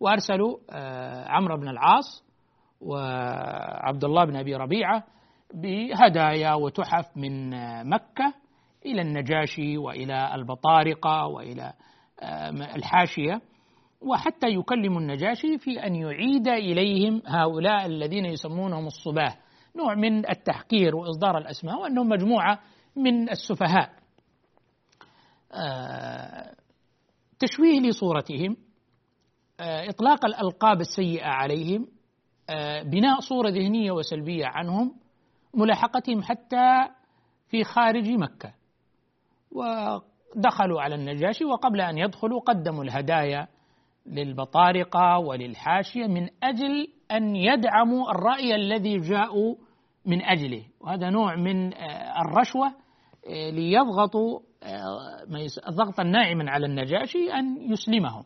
وأرسلوا 0.00 0.56
عمرو 1.28 1.56
بن 1.56 1.68
العاص 1.68 2.24
وعبد 2.80 4.04
الله 4.04 4.24
بن 4.24 4.36
أبي 4.36 4.54
ربيعة 4.54 5.04
بهدايا 5.54 6.54
وتحف 6.54 7.16
من 7.16 7.50
مكة 7.88 8.34
إلى 8.86 9.02
النجاشي 9.02 9.78
وإلى 9.78 10.34
البطارقة 10.34 11.26
وإلى 11.26 11.72
الحاشية. 12.76 13.40
وحتى 14.00 14.46
يكلم 14.46 14.98
النجاشي 14.98 15.58
في 15.58 15.86
أن 15.86 15.94
يعيد 15.94 16.48
إليهم 16.48 17.22
هؤلاء 17.26 17.86
الذين 17.86 18.24
يسمونهم 18.24 18.86
الصباه. 18.86 19.34
نوع 19.78 19.94
من 19.94 20.30
التحقير 20.30 20.96
وإصدار 20.96 21.38
الأسماء 21.38 21.80
وأنهم 21.80 22.08
مجموعة 22.08 22.58
من 22.96 23.30
السفهاء. 23.30 23.90
تشويه 27.38 27.80
لصورتهم 27.80 28.56
إطلاق 29.60 30.24
الألقاب 30.24 30.80
السيئة 30.80 31.26
عليهم 31.26 31.86
بناء 32.84 33.20
صورة 33.20 33.48
ذهنية 33.48 33.92
وسلبية 33.92 34.46
عنهم 34.46 34.94
ملاحقتهم 35.54 36.22
حتى 36.22 36.88
في 37.48 37.64
خارج 37.64 38.10
مكة. 38.10 38.52
ودخلوا 39.52 40.80
على 40.80 40.94
النجاشي 40.94 41.44
وقبل 41.44 41.80
أن 41.80 41.98
يدخلوا 41.98 42.40
قدموا 42.40 42.84
الهدايا 42.84 43.48
للبطارقة 44.06 45.18
وللحاشية 45.18 46.06
من 46.06 46.28
أجل 46.42 46.88
أن 47.12 47.36
يدعموا 47.36 48.10
الرأي 48.10 48.54
الذي 48.54 48.96
جاءوا 48.98 49.54
من 50.08 50.22
أجله. 50.22 50.62
وهذا 50.80 51.10
نوع 51.10 51.36
من 51.36 51.72
الرشوة 52.26 52.72
ليضغطوا 53.52 54.40
ضغطا 55.70 56.02
ناعما 56.02 56.50
على 56.50 56.66
النجاشي 56.66 57.32
أن 57.32 57.72
يسلمهم. 57.72 58.24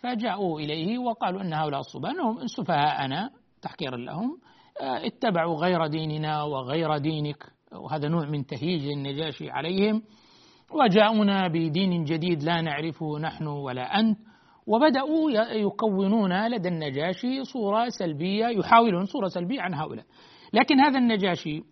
فجاءوا 0.00 0.60
إليه 0.60 0.98
وقالوا 0.98 1.40
أن 1.40 1.52
هؤلاء 1.52 1.80
الصبان 1.80 2.20
هم 2.20 2.46
سفهاءنا 2.46 3.30
تحقيرا 3.62 3.96
لهم 3.96 4.38
اتبعوا 4.80 5.56
غير 5.56 5.86
ديننا 5.86 6.42
وغير 6.42 6.98
دينك. 6.98 7.44
وهذا 7.72 8.08
نوع 8.08 8.26
من 8.26 8.46
تهييج 8.46 8.88
النجاشي 8.88 9.50
عليهم. 9.50 10.02
وجاءونا 10.70 11.48
بدين 11.48 12.04
جديد 12.04 12.42
لا 12.42 12.60
نعرفه 12.60 13.18
نحن 13.18 13.46
ولا 13.46 13.82
أنت. 14.00 14.18
وبدأوا 14.66 15.30
يكونون 15.52 16.48
لدى 16.48 16.68
النجاشي 16.68 17.44
صورة 17.44 17.88
سلبية 17.88 18.46
يحاولون 18.46 19.04
صورة 19.04 19.28
سلبية 19.28 19.60
عن 19.60 19.74
هؤلاء. 19.74 20.04
لكن 20.52 20.80
هذا 20.80 20.98
النجاشي 20.98 21.62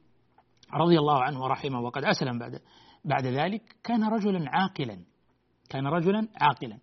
رضي 0.74 0.98
الله 0.98 1.22
عنه 1.22 1.42
ورحمه 1.42 1.80
وقد 1.80 2.04
أسلم 2.04 2.38
بعد 2.38 2.60
بعد 3.04 3.26
ذلك 3.26 3.62
كان 3.84 4.04
رجلا 4.04 4.44
عاقلا 4.48 4.98
كان 5.70 5.86
رجلا 5.86 6.28
عاقلا. 6.40 6.78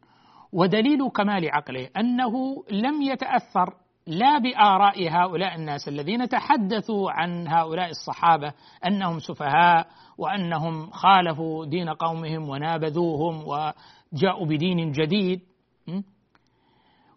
ودليل 0.53 1.09
كمال 1.09 1.49
عقله 1.51 1.89
أنه 1.97 2.63
لم 2.71 3.01
يتأثر 3.01 3.73
لا 4.07 4.37
بآراء 4.37 5.09
هؤلاء 5.09 5.55
الناس 5.55 5.87
الذين 5.87 6.29
تحدثوا 6.29 7.11
عن 7.11 7.47
هؤلاء 7.47 7.89
الصحابة 7.89 8.53
أنهم 8.85 9.19
سفهاء 9.19 9.87
وأنهم 10.17 10.89
خالفوا 10.89 11.65
دين 11.65 11.89
قومهم 11.89 12.49
ونابذوهم 12.49 13.43
وجاءوا 13.47 14.45
بدين 14.45 14.91
جديد. 14.91 15.41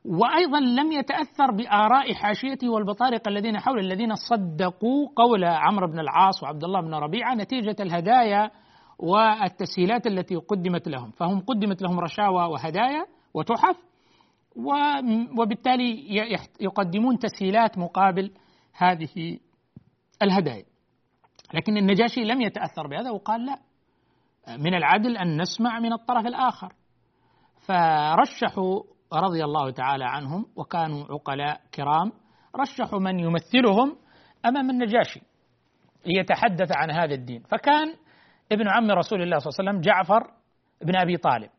وأيضا 0.07 0.61
لم 0.61 0.93
يتأثر 0.93 1.51
بآراء 1.51 2.15
حاشيته 2.15 2.69
والبطارقة 2.71 3.29
الذين 3.29 3.61
حول 3.61 3.79
الذين 3.79 4.15
صدقوا 4.15 5.09
قول 5.17 5.45
عمرو 5.45 5.87
بن 5.87 5.99
العاص 5.99 6.43
وعبد 6.43 6.65
الله 6.65 6.81
بن 6.81 6.95
ربيعة 6.95 7.35
نتيجة 7.35 7.77
الهدايا 7.81 8.51
والتسهيلات 8.99 10.07
التي 10.07 10.37
قدمت 10.37 10.89
لهم 10.89 11.11
فهم 11.11 11.41
قدمت 11.41 11.83
لهم 11.83 12.01
رشاوى 12.01 12.45
وهدايا 12.45 13.07
وتحف 13.35 13.77
وبالتالي 15.39 16.17
يقدمون 16.61 17.19
تسهيلات 17.19 17.79
مقابل 17.79 18.31
هذه 18.73 19.39
الهدايا. 20.23 20.65
لكن 21.55 21.77
النجاشي 21.77 22.21
لم 22.21 22.41
يتأثر 22.41 22.87
بهذا 22.87 23.11
وقال 23.11 23.47
لا 23.47 23.59
من 24.57 24.75
العدل 24.75 25.17
أن 25.17 25.41
نسمع 25.41 25.79
من 25.79 25.93
الطرف 25.93 26.27
الآخر. 26.27 26.73
فرشحوا 27.67 28.83
رضي 29.13 29.45
الله 29.45 29.71
تعالى 29.71 30.05
عنهم 30.05 30.47
وكانوا 30.57 31.05
عقلاء 31.11 31.61
كرام 31.75 32.13
رشحوا 32.61 33.01
من 33.01 33.21
يمثلهم 33.21 33.97
أمام 34.47 34.71
النجاشي 34.71 35.21
ليتحدث 36.07 36.73
عن 36.77 36.91
هذا 36.91 37.15
الدين. 37.15 37.43
فكان 37.43 37.95
ابن 38.53 38.69
عم 38.69 38.91
رسول 38.91 39.23
الله 39.23 39.39
صلى 39.39 39.51
الله 39.51 39.59
عليه 39.59 39.71
وسلم 39.71 39.81
جعفر 39.81 40.31
بن 40.83 40.97
أبي 40.97 41.17
طالب 41.17 41.51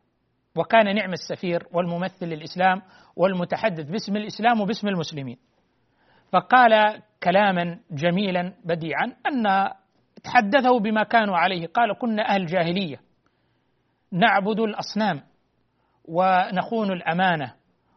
وكان 0.56 0.94
نعم 0.94 1.12
السفير 1.12 1.66
والممثل 1.72 2.26
للإسلام 2.26 2.82
والمتحدث 3.16 3.90
باسم 3.90 4.16
الإسلام 4.16 4.60
وباسم 4.60 4.88
المسلمين. 4.88 5.38
فقال 6.32 7.02
كلاما 7.22 7.80
جميلا 7.90 8.54
بديعا 8.64 9.04
أن 9.04 9.68
تحدثوا 10.24 10.80
بما 10.80 11.02
كانوا 11.02 11.36
عليه 11.36 11.66
قال 11.66 11.98
كنا 11.98 12.28
أهل 12.28 12.46
جاهلية 12.46 13.00
نعبد 14.12 14.60
الأصنام 14.60 15.22
ونخون 16.08 16.92
الأمانة 16.92 17.54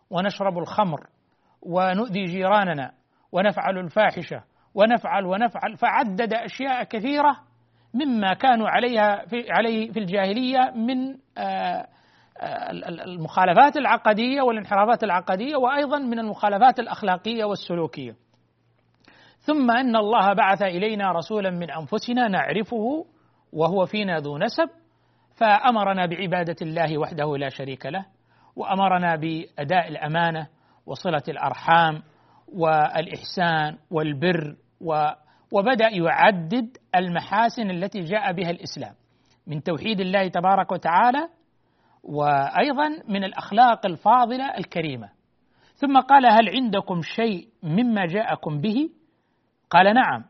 ونشرب 0.10 0.58
الخمر 0.58 1.08
ونؤذي 1.62 2.26
جيراننا 2.26 2.92
ونفعل 3.32 3.78
الفاحشة 3.78 4.44
ونفعل 4.76 5.26
ونفعل 5.26 5.78
فعدد 5.78 6.34
أشياء 6.34 6.84
كثيرة 6.84 7.38
مما 7.94 8.34
كانوا 8.34 8.70
عليها 8.70 9.26
في 9.26 9.52
عليه 9.52 9.92
في 9.92 10.00
الجاهلية 10.00 10.72
من 10.76 11.18
آه 11.38 11.88
المخالفات 13.06 13.78
العقدية 13.78 14.42
والانحرافات 14.42 15.04
العقدية 15.04 15.56
وأيضا 15.56 16.00
من 16.00 16.20
المخالفات 16.20 16.80
الأخلاقية 16.80 17.44
والسلوكية. 17.44 18.16
ثم 19.40 19.72
أن 19.72 19.96
الله 19.96 20.34
بعث 20.34 20.62
إلينا 20.62 21.12
رسولا 21.12 21.50
من 21.50 21.72
أنفسنا 21.72 22.28
نعرفه 22.28 23.06
وهو 23.54 23.86
فينا 23.86 24.18
ذو 24.18 24.38
نسب 24.38 24.70
فأمرنا 25.42 26.06
بعبادة 26.06 26.56
الله 26.62 26.98
وحده 26.98 27.38
لا 27.38 27.50
شريك 27.50 27.86
له 27.86 28.06
وأمرنا 28.56 29.16
بأداء 29.16 29.88
الأمانة 29.88 30.48
وصلة 30.86 31.24
الأرحام 31.28 32.04
والإحسان 32.54 33.78
والبر 33.92 34.56
و 34.82 35.10
وبدأ 35.52 35.90
يعدد 35.90 36.78
المحاسن 36.96 37.70
التي 37.70 38.00
جاء 38.00 38.32
بها 38.32 38.50
الإسلام 38.50 38.94
من 39.48 39.64
توحيد 39.64 40.00
الله 40.00 40.28
تبارك 40.28 40.72
وتعالى 40.72 41.28
وأيضا 42.04 42.90
من 43.08 43.24
الأخلاق 43.24 43.86
الفاضلة 43.86 44.58
الكريمة. 44.58 45.10
ثم 45.76 46.00
قال 46.00 46.26
هل 46.26 46.50
عندكم 46.50 47.02
شيء 47.02 47.48
مما 47.64 48.06
جاءكم 48.06 48.62
به؟ 48.62 48.90
قال 49.70 49.94
نعم. 49.96 50.26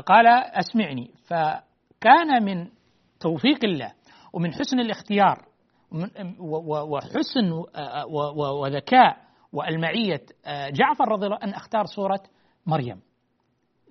قال 0.00 0.26
أسمعني. 0.28 1.10
فكان 1.26 2.44
من 2.44 2.68
توفيق 3.20 3.64
الله 3.64 3.92
ومن 4.34 4.52
حسن 4.52 4.80
الاختيار 4.80 5.46
وحسن 6.90 7.52
وذكاء 8.62 9.16
والمعية 9.52 10.22
جعفر 10.46 11.08
رضي 11.08 11.26
الله 11.26 11.38
عنه 11.42 11.52
أن 11.52 11.54
أختار 11.54 11.84
سوره 11.84 12.22
مريم. 12.66 13.00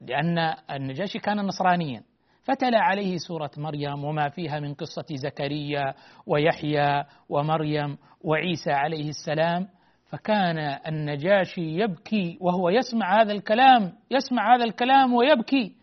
لأن 0.02 0.38
النجاشي 0.72 1.20
كان 1.20 1.38
نصرانيا. 1.38 2.04
فتلا 2.44 2.80
عليه 2.80 3.18
سورة 3.18 3.52
مريم 3.58 4.04
وما 4.04 4.30
فيها 4.30 4.60
من 4.60 4.74
قصة 4.74 5.06
زكريا 5.16 5.94
ويحيى 6.28 7.04
ومريم 7.30 7.98
وعيسى 8.22 8.72
عليه 8.72 9.10
السلام. 9.10 9.68
فكان 10.10 10.58
النجاشي 10.88 11.80
يبكي 11.80 12.38
وهو 12.42 12.70
يسمع 12.70 13.22
هذا 13.22 13.32
الكلام 13.32 13.94
يسمع 14.12 14.56
هذا 14.56 14.64
الكلام 14.64 15.14
ويبكي. 15.14 15.76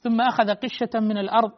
ثم 0.00 0.20
أخذ 0.20 0.54
قشة 0.54 1.00
من 1.00 1.18
الأرض 1.18 1.52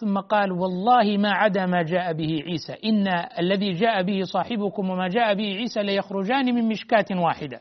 ثم 0.00 0.20
قال 0.20 0.52
والله 0.52 1.16
ما 1.16 1.32
عدا 1.32 1.66
ما 1.66 1.82
جاء 1.82 2.12
به 2.12 2.42
عيسى. 2.46 2.72
إن 2.84 3.08
الذي 3.38 3.72
جاء 3.72 4.02
به 4.02 4.22
صاحبكم 4.22 4.90
وما 4.90 5.08
جاء 5.08 5.34
به 5.34 5.44
عيسى 5.44 5.82
ليخرجان 5.82 6.54
من 6.54 6.68
مشكاة 6.68 7.06
واحدة. 7.10 7.60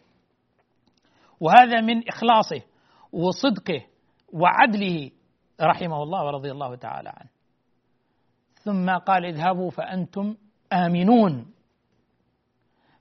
وهذا 1.39 1.81
من 1.81 2.07
إخلاصه 2.07 2.61
وصدقه 3.11 3.85
وعدله 4.33 5.11
رحمه 5.61 6.03
الله 6.03 6.25
ورضي 6.25 6.51
الله 6.51 6.75
تعالى 6.75 7.09
عنه. 7.09 7.29
ثم 8.53 8.97
قال 8.97 9.25
اذهبوا 9.25 9.69
فأنتم 9.69 10.35
آمنون. 10.73 11.53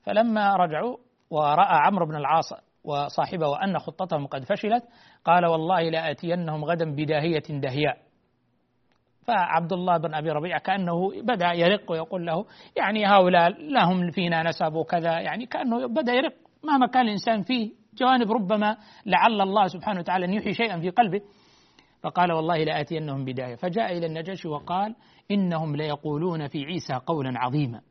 فلما 0.03 0.55
رجعوا 0.55 0.97
ورأى 1.29 1.77
عمرو 1.85 2.05
بن 2.05 2.15
العاص 2.15 2.53
وصاحبه 2.83 3.63
أن 3.63 3.79
خطتهم 3.79 4.27
قد 4.27 4.43
فشلت 4.43 4.83
قال 5.25 5.45
والله 5.45 5.89
لآتينهم 5.89 6.65
غدا 6.65 6.95
بداهية 6.95 7.43
دهياء. 7.49 8.08
فعبد 9.29 9.73
الله 9.73 9.97
بن 9.97 10.13
أبي 10.13 10.31
ربيعة 10.31 10.59
كأنه 10.59 11.21
بدأ 11.21 11.53
يرق 11.53 11.91
ويقول 11.91 12.25
له 12.25 12.45
يعني 12.75 13.05
هؤلاء 13.05 13.49
لهم 13.49 14.11
فينا 14.11 14.43
نسب 14.43 14.73
وكذا 14.73 15.19
يعني 15.19 15.45
كأنه 15.45 15.87
بدأ 15.87 16.13
يرق. 16.13 16.33
مهما 16.63 16.87
كان 16.87 17.05
الإنسان 17.05 17.41
فيه 17.41 17.71
جوانب 17.93 18.31
ربما 18.31 18.77
لعل 19.05 19.41
الله 19.41 19.67
سبحانه 19.67 19.99
وتعالى 19.99 20.25
أن 20.25 20.33
يحيي 20.33 20.53
شيئا 20.53 20.79
في 20.79 20.89
قلبه. 20.89 21.21
فقال 22.03 22.31
والله 22.31 22.63
لآتينهم 22.63 23.25
بداية. 23.25 23.55
فجاء 23.55 23.97
إلى 23.97 24.05
النجاشي 24.05 24.47
وقال 24.47 24.95
إنهم 25.31 25.75
ليقولون 25.75 26.47
في 26.47 26.65
عيسى 26.65 26.93
قولا 26.93 27.39
عظيما. 27.39 27.81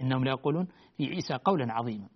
إنهم 0.00 0.24
ليقولون 0.24 0.68
في 0.96 1.06
عيسى 1.06 1.34
قولا 1.44 1.72
عظيما. 1.72 2.08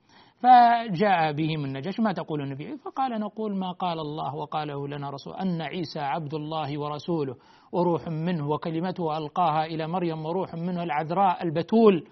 فجاء 0.42 1.33
بهم 1.33 1.64
النجاشي 1.64 2.03
ما 2.03 2.12
تقول 2.12 2.40
النبي؟ 2.42 2.77
فقال 2.77 3.20
نقول 3.20 3.57
ما 3.57 3.72
قال 3.72 3.98
الله 3.98 4.35
وقاله 4.35 4.88
لنا 4.88 5.11
رسول 5.11 5.35
أن 5.35 5.62
عيسى 5.62 6.01
عبد 6.01 6.35
الله 6.35 6.81
ورسوله 6.81 7.37
وروح 7.72 8.09
منه 8.09 8.48
وكلمته 8.48 9.18
ألقاها 9.18 9.64
إلى 9.64 9.87
مريم 9.88 10.27
وروح 10.27 10.55
منه 10.55 10.83
العذراء 10.83 11.42
البتول 11.42 12.09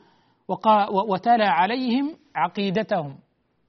وتلا 1.08 1.48
عليهم 1.48 2.16
عقيدتهم 2.36 3.18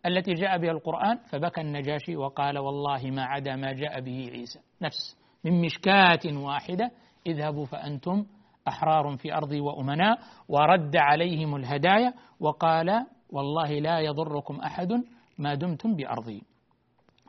التي 0.05 0.33
جاء 0.33 0.57
بها 0.57 0.71
القرآن. 0.71 1.17
فبكى 1.17 1.61
النجاشي 1.61 2.15
وقال 2.15 2.57
والله 2.57 3.11
ما 3.11 3.23
عدا 3.23 3.55
ما 3.55 3.73
جاء 3.73 4.01
به 4.01 4.29
عيسى. 4.33 4.59
نفس. 4.81 5.17
من 5.45 5.61
مشكاة 5.61 6.19
واحدة 6.25 6.91
اذهبوا 7.27 7.65
فأنتم 7.65 8.25
أحرار 8.67 9.17
في 9.17 9.33
أرضي 9.33 9.59
وأمناء. 9.59 10.17
ورد 10.49 10.95
عليهم 10.95 11.55
الهدايا 11.55 12.13
وقال 12.39 13.05
والله 13.29 13.79
لا 13.79 13.99
يضركم 13.99 14.55
أحد 14.59 15.03
ما 15.37 15.55
دمتم 15.55 15.95
بأرضي. 15.95 16.43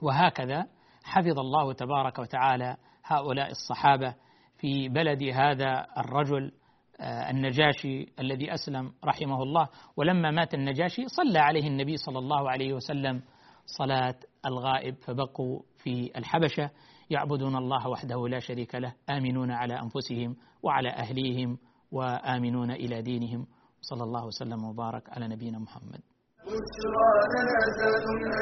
وهكذا 0.02 0.66
حفظ 1.04 1.38
الله 1.38 1.72
تبارك 1.72 2.18
وتعالى 2.18 2.76
هؤلاء 3.04 3.50
الصحابة 3.50 4.14
في 4.58 4.88
بلد 4.88 5.22
هذا 5.22 5.86
الرجل 5.98 6.52
آه، 7.00 7.30
النجاشي 7.30 8.06
الذي 8.20 8.54
أسلم 8.54 8.92
رحمه 9.04 9.42
الله. 9.42 9.68
ولما 9.96 10.30
مات 10.30 10.54
النجاشي 10.54 11.08
صلى 11.08 11.38
عليه 11.38 11.66
النبي 11.66 11.96
صلى 11.96 12.18
الله 12.18 12.50
عليه 12.50 12.72
وسلم 12.72 13.22
صلاة 13.66 14.14
الغائب 14.46 14.94
فبقوا 14.94 15.60
في 15.76 16.10
الحبشة 16.16 16.70
يعبدون 17.10 17.56
الله 17.56 17.88
وحده 17.88 18.28
لا 18.28 18.38
شريك 18.38 18.74
له 18.74 18.94
آمنون 19.10 19.50
على 19.50 19.80
أنفسهم 19.80 20.36
وعلى 20.62 20.88
أهليهم 20.88 21.58
وآمنون 21.92 22.70
إلى 22.70 23.02
دينهم. 23.02 23.46
صلى 23.80 24.02
الله 24.04 24.26
وسلم 24.26 24.64
وبارك 24.64 25.02
على 25.10 25.28
نبينا 25.28 25.58
محمد. 25.58 26.00
بشرى 26.44 27.10
لنا 27.34 27.56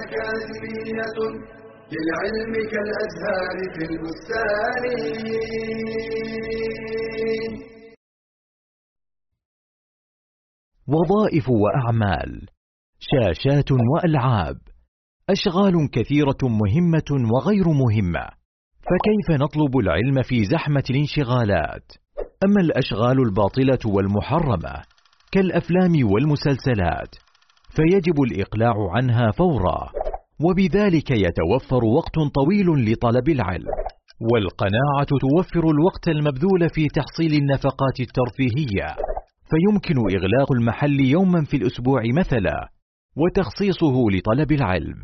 أكاديمية 0.03 1.19
للعلم 1.93 2.53
كالأزهار 2.73 3.57
في 3.75 3.83
البستان 3.91 4.85
وظائف 10.89 11.49
وأعمال 11.49 12.49
شاشات 12.99 13.73
وألعاب 13.73 14.59
أشغال 15.31 15.91
كثيرة 15.93 16.39
مهمة 16.43 17.31
وغير 17.35 17.69
مهمة 17.69 18.29
فكيف 18.89 19.41
نطلب 19.41 19.77
العلم 19.77 20.23
في 20.23 20.45
زحمة 20.45 20.85
الانشغالات؟ 20.91 21.93
أما 22.45 22.61
الأشغال 22.61 23.19
الباطلة 23.21 23.79
والمحرمة 23.95 24.83
كالأفلام 25.33 25.93
والمسلسلات 26.13 27.15
فيجب 27.77 28.23
الإقلاع 28.23 28.75
عنها 28.91 29.31
فورا 29.31 29.91
وبذلك 30.45 31.11
يتوفر 31.11 31.85
وقت 31.85 32.15
طويل 32.35 32.93
لطلب 32.93 33.29
العلم 33.29 33.75
والقناعة 34.21 35.07
توفر 35.21 35.71
الوقت 35.71 36.09
المبذول 36.09 36.69
في 36.75 36.89
تحصيل 36.89 37.33
النفقات 37.43 38.01
الترفيهية 38.01 38.97
فيمكن 39.51 39.97
إغلاق 40.17 40.53
المحل 40.53 41.01
يوما 41.01 41.45
في 41.45 41.57
الأسبوع 41.57 42.03
مثلا 42.19 42.69
وتخصيصه 43.17 43.95
لطلب 44.13 44.53
العلم 44.53 44.95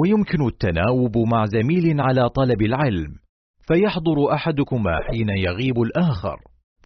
ويمكن 0.00 0.46
التناوب 0.46 1.18
مع 1.18 1.44
زميل 1.46 2.00
على 2.00 2.28
طلب 2.28 2.62
العلم 2.62 3.14
فيحضر 3.68 4.34
أحدكما 4.34 4.92
حين 5.10 5.28
يغيب 5.28 5.80
الآخر 5.80 6.36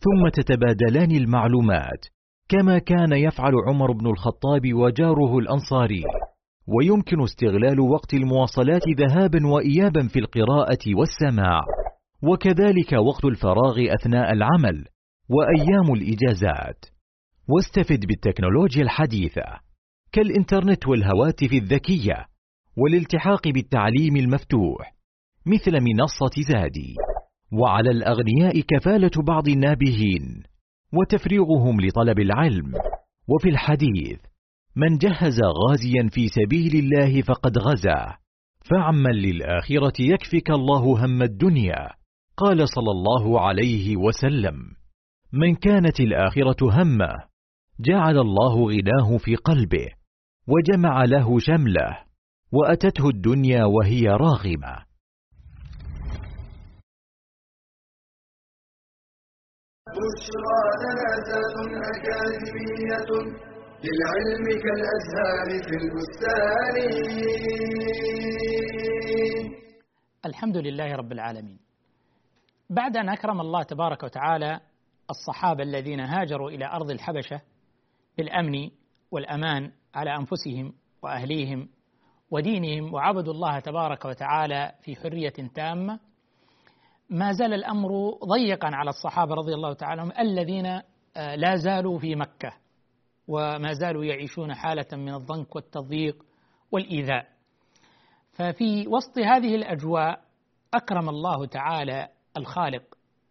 ثم 0.00 0.28
تتبادلان 0.28 1.10
المعلومات 1.10 2.13
كما 2.48 2.78
كان 2.78 3.12
يفعل 3.12 3.52
عمر 3.68 3.92
بن 3.92 4.06
الخطاب 4.06 4.74
وجاره 4.74 5.38
الأنصاري. 5.38 6.02
ويمكن 6.66 7.22
استغلال 7.22 7.80
وقت 7.80 8.14
المواصلات 8.14 8.82
ذهابا 8.98 9.46
وإيابا 9.46 10.08
في 10.08 10.18
القراءة 10.18 10.94
والسماع. 10.98 11.60
وكذلك 12.22 12.92
وقت 12.92 13.24
الفراغ 13.24 13.94
أثناء 14.00 14.32
العمل 14.32 14.84
وأيام 15.28 15.94
الإجازات. 15.94 16.84
واستفد 17.48 18.06
بالتكنولوجيا 18.06 18.82
الحديثة. 18.82 19.42
كالإنترنت 20.12 20.88
والهواتف 20.88 21.52
الذكية. 21.52 22.26
والالتحاق 22.76 23.48
بالتعليم 23.48 24.16
المفتوح. 24.16 24.94
مثل 25.46 25.72
منصة 25.72 26.42
زادي. 26.52 26.94
وعلى 27.52 27.90
الأغنياء 27.90 28.60
كفالة 28.60 29.22
بعض 29.26 29.48
النابهين. 29.48 30.53
وتفريغهم 30.96 31.80
لطلب 31.80 32.18
العلم. 32.18 32.72
وفي 33.28 33.48
الحديث 33.48 34.20
من 34.76 34.98
جهز 34.98 35.40
غازيا 35.42 36.08
في 36.10 36.28
سبيل 36.28 36.74
الله 36.74 37.22
فقد 37.22 37.58
غزا 37.58 38.16
فعمن 38.70 39.10
للآخرة 39.10 40.02
يكفك 40.02 40.50
الله 40.50 41.04
هم 41.04 41.22
الدنيا. 41.22 41.90
قال 42.36 42.68
صلى 42.68 42.90
الله 42.90 43.40
عليه 43.40 43.96
وسلم. 43.96 44.54
من 45.32 45.54
كانت 45.54 46.00
الآخرة 46.00 46.82
همة 46.82 47.12
جعل 47.80 48.18
الله 48.18 48.68
غناه 48.68 49.18
في 49.18 49.36
قلبه 49.36 49.86
وجمع 50.48 51.04
له 51.04 51.38
شمله 51.38 51.98
وأتته 52.52 53.08
الدنيا 53.08 53.64
وهي 53.64 54.08
راغمة. 54.08 54.93
بشرى 59.96 60.60
لنا 60.82 61.10
أكاديمية 61.94 63.10
للعلم 63.84 64.46
كالأزهار 64.64 65.48
في 65.66 65.74
البستان. 65.82 66.76
الحمد 70.26 70.56
لله 70.56 70.94
رب 70.96 71.12
العالمين. 71.12 71.58
بعد 72.70 72.96
أن 72.96 73.08
أكرم 73.08 73.40
الله 73.40 73.62
تبارك 73.62 74.02
وتعالى 74.02 74.60
الصحابة 75.10 75.62
الذين 75.62 76.00
هاجروا 76.00 76.50
إلى 76.50 76.66
أرض 76.66 76.90
الحبشة 76.90 77.40
بالأمن 78.18 78.70
والأمان 79.10 79.72
على 79.94 80.16
أنفسهم 80.16 80.72
وأهليهم 81.02 81.68
ودينهم 82.30 82.94
وعبدوا 82.94 83.32
الله 83.32 83.58
تبارك 83.60 84.04
وتعالى 84.04 84.72
في 84.82 84.96
حرية 84.96 85.32
تامة 85.54 86.00
ما 87.14 87.32
زال 87.32 87.54
الأمر 87.54 88.10
ضيقا 88.24 88.68
على 88.72 88.90
الصحابة 88.90 89.34
رضي 89.34 89.54
الله 89.54 89.72
تعالى 89.72 90.00
عنهم 90.00 90.12
الذين 90.18 90.66
آه، 91.16 91.34
لا 91.34 91.56
زالوا 91.56 91.98
في 91.98 92.14
مكة 92.14 92.52
وما 93.28 93.72
زالوا 93.72 94.04
يعيشون 94.04 94.54
حالة 94.54 94.86
من 94.92 95.14
الضنك 95.14 95.56
والتضييق 95.56 96.24
والإيذاء. 96.72 97.26
ففي 98.32 98.88
وسط 98.88 99.18
هذه 99.18 99.54
الأجواء 99.54 100.20
أكرم 100.74 101.08
الله 101.08 101.46
تعالى 101.46 102.08
الخالق 102.36 102.82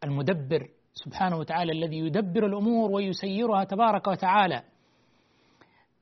المدبر 0.04 0.70
سبحانه 0.94 1.38
وتعالى 1.38 1.72
الذي 1.72 1.98
يدبر 1.98 2.46
الأمور 2.46 2.92
ويسيرها 2.92 3.64
تبارك 3.64 4.08
وتعالى. 4.08 4.64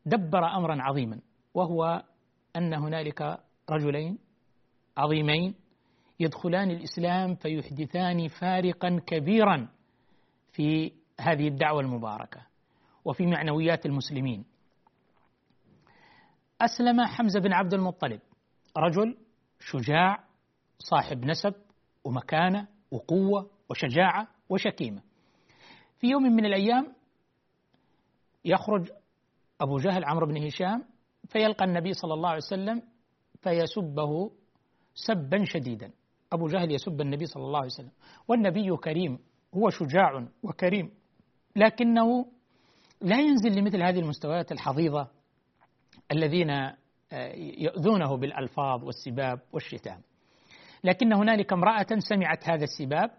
دبر 0.05 0.45
امرا 0.45 0.81
عظيما 0.81 1.19
وهو 1.53 2.03
أن 2.55 2.73
هنالك 2.73 3.39
رجلين 3.69 4.17
عظيمين 4.97 5.55
يدخلان 6.21 6.71
الإسلام 6.71 7.35
فيحدثان 7.35 8.27
فارقا 8.27 9.01
كبيرا 9.07 9.69
في 10.51 10.93
هذه 11.19 11.47
الدعوة 11.47 11.81
المباركة 11.81 12.41
وفي 13.05 13.25
معنويات 13.25 13.85
المسلمين. 13.85 14.45
أسلم 16.61 17.05
حمزة 17.05 17.39
بن 17.39 17.53
عبد 17.53 17.73
المطلب 17.73 18.19
رجل 18.77 19.17
شجاع 19.59 20.23
صاحب 20.79 21.25
نسب 21.25 21.53
ومكانة 22.03 22.67
وقوة 22.91 23.49
وشجاعة 23.69 24.27
وشكيمة. 24.49 25.01
في 25.99 26.07
يوم 26.07 26.23
من 26.23 26.45
الأيام 26.45 26.93
يخرج 28.45 28.91
أبو 29.61 29.77
جهل 29.77 30.05
عمرو 30.05 30.27
بن 30.27 30.45
هشام 30.45 30.85
فيلقى 31.29 31.65
النبي 31.65 31.93
صلى 31.93 32.13
الله 32.13 32.29
عليه 32.29 32.37
وسلم 32.37 32.83
فيسبه 33.41 34.31
سبا 34.93 35.43
شديدا. 35.45 35.91
أبو 36.33 36.47
جهل 36.47 36.71
يسب 36.71 37.01
النبي 37.01 37.25
صلى 37.25 37.43
الله 37.43 37.57
عليه 37.57 37.67
وسلم. 37.67 37.91
والنبي 38.27 38.77
كريم 38.77 39.19
هو 39.55 39.69
شجاع 39.69 40.27
وكريم. 40.43 40.91
لكنه 41.55 42.25
لا 43.01 43.19
ينزل 43.19 43.51
لمثل 43.51 43.83
هذه 43.83 43.99
المستويات 43.99 44.51
الحضيضة 44.51 45.07
الذين 46.11 46.49
آه، 46.49 47.35
يؤذونه 47.35 48.17
بالألفاظ 48.17 48.83
والسباب 48.83 49.39
والشتام. 49.53 50.01
لكن 50.83 51.13
هنالك 51.13 51.53
امرأة 51.53 51.87
سمعت 51.99 52.49
هذا 52.49 52.63
السباب 52.63 53.11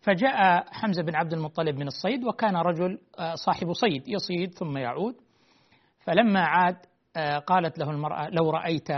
فجاء 0.00 0.64
حمزة 0.72 1.02
بن 1.02 1.14
عبد 1.14 1.32
المطلب 1.32 1.76
من 1.76 1.86
الصيد 1.86 2.24
وكان 2.24 2.56
رجل 2.56 2.98
آه، 3.18 3.34
صاحب 3.34 3.72
صيد 3.72 4.08
يصيد 4.08 4.54
ثم 4.54 4.78
يعود. 4.78 5.14
فلما 6.00 6.40
عاد 6.40 6.76
آه، 7.16 7.38
قالت 7.38 7.78
له 7.78 7.90
المرأة 7.90 8.28
لو 8.28 8.50
رأيت 8.50 8.88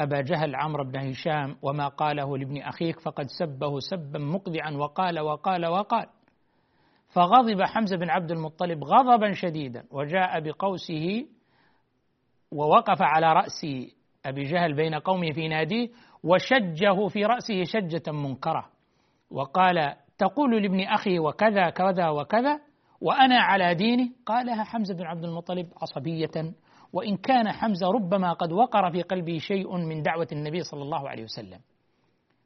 أبا 0.00 0.20
جهل 0.20 0.54
عمرو 0.54 0.84
بن 0.84 0.98
هشام 0.98 1.56
وما 1.62 1.88
قاله 1.88 2.38
لابن 2.38 2.62
أخيك 2.62 3.00
فقد 3.00 3.26
سبه 3.38 3.78
سبا 3.78 4.18
مقذعا 4.18 4.70
وقال 4.70 5.20
وقال 5.20 5.66
وقال. 5.66 6.06
فغضب 7.08 7.62
حمزة 7.62 7.96
بن 7.96 8.10
عبد 8.10 8.30
المطلب 8.30 8.84
غضبا 8.84 9.32
شديدا 9.32 9.84
وجاء 9.90 10.40
بقوسه 10.40 11.26
ووقف 12.52 13.02
على 13.02 13.32
رأس 13.32 13.66
أبي 14.26 14.42
جهل 14.42 14.74
بين 14.74 14.94
قومه 14.94 15.32
في 15.32 15.48
ناديه 15.48 15.88
وشجه 16.24 17.08
في 17.08 17.24
رأسه 17.24 17.64
شجة 17.64 18.12
منكرة 18.12 18.66
وقال 19.30 19.94
تقول 20.18 20.62
لابن 20.62 20.80
أخي 20.80 21.18
وكذا 21.18 21.70
كذا 21.70 22.08
وكذا 22.08 22.60
وأنا 23.00 23.40
على 23.40 23.74
دينه؟ 23.74 24.10
قالها 24.26 24.64
حمزة 24.64 24.94
بن 24.94 25.06
عبد 25.06 25.24
المطلب 25.24 25.68
عصبية 25.82 26.52
وإن 26.92 27.16
كان 27.16 27.52
حمزة 27.52 27.90
ربما 27.90 28.32
قد 28.32 28.52
وقر 28.52 28.90
في 28.90 29.02
قلبه 29.02 29.38
شيء 29.38 29.76
من 29.76 30.02
دعوة 30.02 30.28
النبي 30.32 30.62
صلى 30.62 30.82
الله 30.82 31.08
عليه 31.08 31.22
وسلم. 31.22 31.60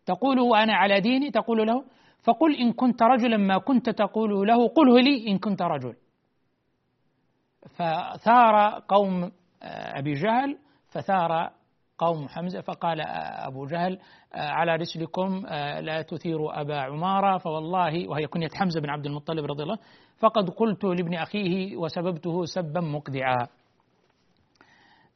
تقول 0.07 0.41
وأنا 0.41 0.75
على 0.75 1.01
ديني؟ 1.01 1.31
تقول 1.31 1.67
له 1.67 1.85
فقل 2.23 2.57
إن 2.57 2.73
كنت 2.73 3.03
رجلا 3.03 3.37
ما 3.37 3.59
كنت 3.59 3.91
تقول 3.91 4.49
له 4.49 4.69
قله 4.69 5.01
لي 5.01 5.29
إن 5.29 5.39
كنت 5.39 5.63
رجل. 5.63 5.95
فثار 7.77 8.83
قوم 8.89 9.31
أبي 9.63 10.13
جهل 10.13 10.59
فثار 10.89 11.51
قوم 11.99 12.29
حمزة 12.29 12.61
فقال 12.61 13.01
أبو 13.47 13.67
جهل 13.67 13.99
على 14.35 14.77
رسلكم 14.77 15.47
لا 15.81 16.03
تثيروا 16.03 16.61
أبا 16.61 16.81
عمارة 16.81 17.39
فوالله 17.39 18.09
وهي 18.09 18.27
كنية 18.27 18.49
حمزة 18.55 18.81
بن 18.81 18.91
عبد 18.91 19.07
المطلب 19.07 19.45
رضي 19.45 19.63
الله 19.63 19.79
فقد 20.19 20.51
قلت 20.51 20.85
لابن 20.85 21.15
أخيه 21.15 21.77
وسببته 21.77 22.45
سبا 22.45 22.81
مقدعا. 22.81 23.47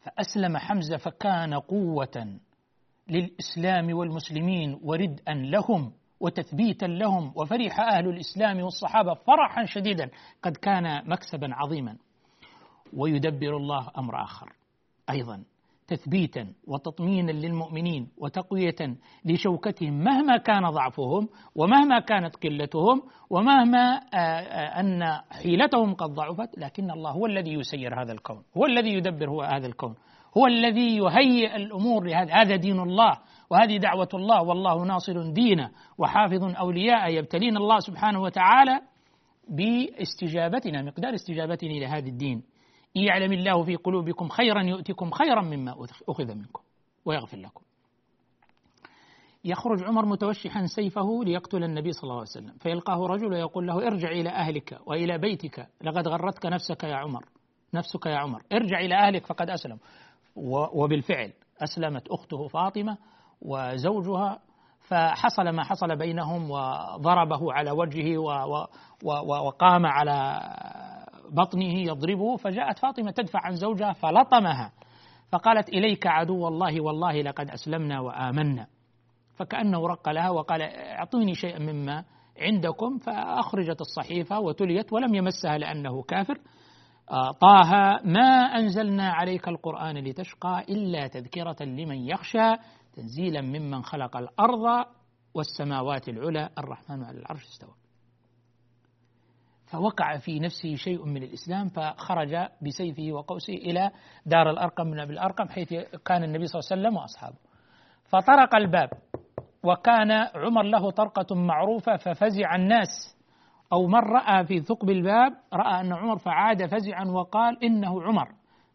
فأسلم 0.01 0.57
حمزة 0.57 0.97
فكان 0.97 1.55
قوة 1.55 2.39
للإسلام 3.09 3.97
والمسلمين 3.97 4.81
وردءا 4.83 5.35
لهم 5.35 5.93
وتثبيتا 6.21 6.87
لهم 6.87 7.33
وفرح 7.37 7.81
أهل 7.81 8.09
الإسلام 8.09 8.61
والصحابة 8.61 9.15
فرحا 9.15 9.65
شديدا 9.65 10.11
قد 10.43 10.57
كان 10.57 11.11
مكسبا 11.11 11.55
عظيما. 11.55 11.97
ويدبر 12.93 13.57
الله 13.57 13.91
أمر 13.99 14.23
آخر 14.23 14.53
أيضا. 15.11 15.45
تثبيتا 15.89 16.53
وتطمينا 16.67 17.33
للمؤمنين 17.33 18.09
وتقوية 18.19 18.97
لشوكتهم 19.25 20.05
مهما 20.05 20.37
كان 20.37 20.71
ضعفهم 20.71 21.29
ومهما 21.55 22.01
كانت 22.01 22.37
قلتهم 22.37 23.03
ومهما 23.31 24.01
آه، 24.15 24.17
آه، 24.17 24.81
أن 24.81 25.03
حيلتهم 25.31 25.95
قد 25.95 26.11
ضعفت 26.11 26.59
لكن 26.59 26.91
الله 26.91 27.11
هو 27.11 27.27
الذي 27.27 27.53
يسير 27.53 28.03
هذا 28.03 28.13
الكون 28.13 28.43
هو 28.57 28.67
الذي 28.67 28.91
يدبر 28.93 29.31
هو 29.31 29.43
هذا 29.43 29.67
الكون 29.67 29.95
هو 30.37 30.47
الذي 30.47 30.97
يهيئ 30.97 31.57
الأمور 31.57 32.05
لهذا 32.05 32.33
هذا 32.35 32.57
دين 32.57 32.81
الله 32.81 33.19
وهذه 33.51 33.77
دعوة 33.77 34.09
الله 34.15 34.43
والله 34.43 34.85
ناصر 34.85 35.31
دينه 35.33 35.71
وحافظ 35.99 36.45
أولياء 36.57 37.11
يبتلين 37.15 37.57
الله 37.57 37.79
سبحانه 37.79 38.23
وتعالى 38.23 38.81
باستجابتنا 39.49 40.83
مقدار 40.83 41.15
استجابتنا 41.15 41.73
لهذا 41.73 42.09
الدين. 42.09 42.43
يعلم 42.95 43.33
الله 43.33 43.65
في 43.65 43.77
قلوبكم 43.77 44.29
خيرا 44.29 44.63
يؤتكم 44.63 45.11
خيرا 45.11 45.43
مما 45.43 45.87
أخذ 46.09 46.35
منكم 46.35 46.63
ويغفر 47.05 47.37
لكم. 47.37 47.63
يخرج 49.45 49.85
عمر 49.85 50.07
متوشحا 50.07 50.67
سيفه 50.67 51.25
ليقتل 51.25 51.65
النبي 51.65 51.93
صلى 51.93 52.03
الله 52.03 52.15
عليه 52.15 52.23
وسلم. 52.23 52.55
فيلقاه 52.59 53.07
رجل 53.07 53.33
ويقول 53.33 53.67
له 53.67 53.87
ارجع 53.87 54.09
إلى 54.09 54.31
أهلك 54.31 54.81
وإلى 54.87 55.19
بيتك. 55.19 55.69
لقد 55.83 56.09
غرتك 56.09 56.47
نفسك 56.47 56.85
يا 56.85 56.97
عمر. 56.97 57.25
نفسك 57.75 58.07
يا 58.07 58.17
عمر. 58.17 58.43
ارجع 58.53 58.81
إلى 58.81 58.95
أهلك 58.95 59.27
فقد 59.27 59.51
أسلم. 59.51 59.79
وبالفعل 60.75 61.33
أسلمت 61.63 62.09
أخته 62.09 62.49
فاطمة 62.49 62.99
وزوجها. 63.43 64.39
فحصل 64.81 65.49
ما 65.49 65.65
حصل 65.65 65.97
بينهم 65.97 66.51
وضربه 66.51 67.53
على 67.53 67.71
وجهه 67.71 68.19
وقام 69.03 69.87
على 69.87 70.41
بطنه 71.31 71.79
يضربه 71.79 72.37
فجاءت 72.37 72.79
فاطمة 72.79 73.11
تدفع 73.11 73.41
عن 73.43 73.57
زوجها 73.57 73.93
فلطمها. 73.93 74.73
فقالت 75.33 75.69
إليك 75.69 76.07
عدو 76.07 76.49
الله 76.49 76.81
والله 76.81 77.23
لقد 77.23 77.51
أسلمنا 77.51 78.01
وآمنا. 78.01 78.67
فكأنه 79.37 79.87
رق 79.87 80.09
لها 80.09 80.31
وقال 80.31 80.63
أعطوني 80.63 81.35
شيئا 81.35 81.59
مما 81.59 82.05
عندكم 82.41 82.99
فأخرجت 82.99 83.81
الصحيفة 83.81 84.41
وتليت 84.41 84.93
ولم 84.93 85.15
يمسها 85.15 85.59
لأنه 85.59 86.03
كافر. 86.03 86.39
آه، 87.11 87.31
طه 87.31 87.71
ما 88.05 88.31
أنزلنا 88.59 89.09
عليك 89.13 89.49
القرآن 89.49 89.99
لتشقى 89.99 90.65
إلا 90.69 91.07
تذكرة 91.07 91.57
لمن 91.61 92.09
يخشى 92.09 92.57
تنزيلا 92.93 93.41
ممن 93.41 93.83
خلق 93.83 94.17
الأرض 94.17 94.87
والسماوات 95.35 96.09
العلى. 96.09 96.49
الرحمن 96.59 97.05
على 97.05 97.19
العرش 97.19 97.45
استوى. 97.45 97.88
فوقع 99.71 100.19
في 100.19 100.41
نفسه 100.41 100.75
شيء 100.75 101.05
من 101.05 101.23
الإسلام 101.23 101.69
فخرج 101.69 102.37
بسيفه 102.63 103.13
وقوسه 103.13 103.55
إلى 103.55 103.91
دار 104.27 104.51
الأرقم 104.51 104.87
من 104.87 105.01
أبي 105.01 105.13
الأرقم 105.13 105.49
حيث 105.49 105.69
كان 106.05 106.25
النبي 106.25 106.47
صلى 106.47 106.61
الله 106.61 106.71
عليه 106.71 106.83
وسلم 106.83 106.97
وأصحابه. 106.97 107.37
فطرق 108.05 108.55
الباب 108.55 108.91
وكان 109.65 110.11
عمر 110.13 110.63
له 110.63 110.91
طرقة 110.91 111.35
معروفة 111.35 111.97
ففزع 111.97 112.55
الناس. 112.55 113.17
أو 113.73 113.87
من 113.87 113.99
رأى 113.99 114.47
في 114.47 114.61
ثقب 114.61 114.91
الباب 114.91 115.33
رأى 115.53 115.81
أن 115.81 115.93
عمر 115.93 116.19
فعاد 116.19 116.67
فزعا 116.67 117.05
وقال 117.05 117.65
إنه 117.65 118.03
عمر. 118.03 118.29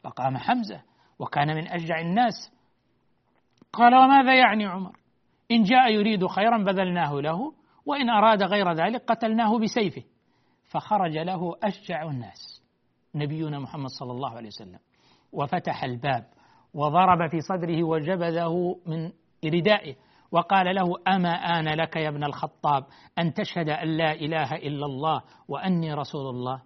فقام 0.03 0.38
حمزة 0.38 0.82
وكان 1.19 1.56
من 1.56 1.67
أشجع 1.67 1.99
الناس. 1.99 2.34
قال 3.73 3.95
وماذا 3.95 4.36
يعني 4.36 4.65
عمر؟ 4.65 4.91
إن 5.51 5.63
جاء 5.63 5.91
يريد 5.91 6.27
خيرا 6.27 6.58
بذلناه 6.58 7.21
له 7.21 7.53
وإن 7.86 8.10
أراد 8.10 8.43
غير 8.43 8.73
ذلك 8.73 9.03
قتلناه 9.08 9.60
بسيفه. 9.60 10.03
فخرج 10.74 11.18
له 11.18 11.56
أشجع 11.64 12.04
الناس. 12.04 12.64
نبينا 13.16 13.60
محمد 13.60 13.90
صلى 14.00 14.12
الله 14.12 14.30
عليه 14.30 14.48
وسلم. 14.48 14.80
وفتح 15.32 15.84
الباب 15.84 16.26
وضرب 16.74 17.30
في 17.32 17.42
صدره 17.42 17.84
وجبذه 17.84 18.76
من 18.86 19.12
ردائه 19.46 19.96
وقال 20.32 20.76
له 20.76 20.96
أما 21.08 21.30
آن 21.30 21.68
لك 21.70 21.96
يا 21.96 22.10
ابن 22.10 22.24
الخطاب 22.24 22.86
أن 23.20 23.34
تشهد 23.34 23.70
أن 23.70 23.98
لا 23.98 24.14
إله 24.14 24.56
إلا 24.56 24.86
الله 24.86 25.22
وأني 25.48 25.94
رسول 25.94 26.30
الله؟ 26.30 26.62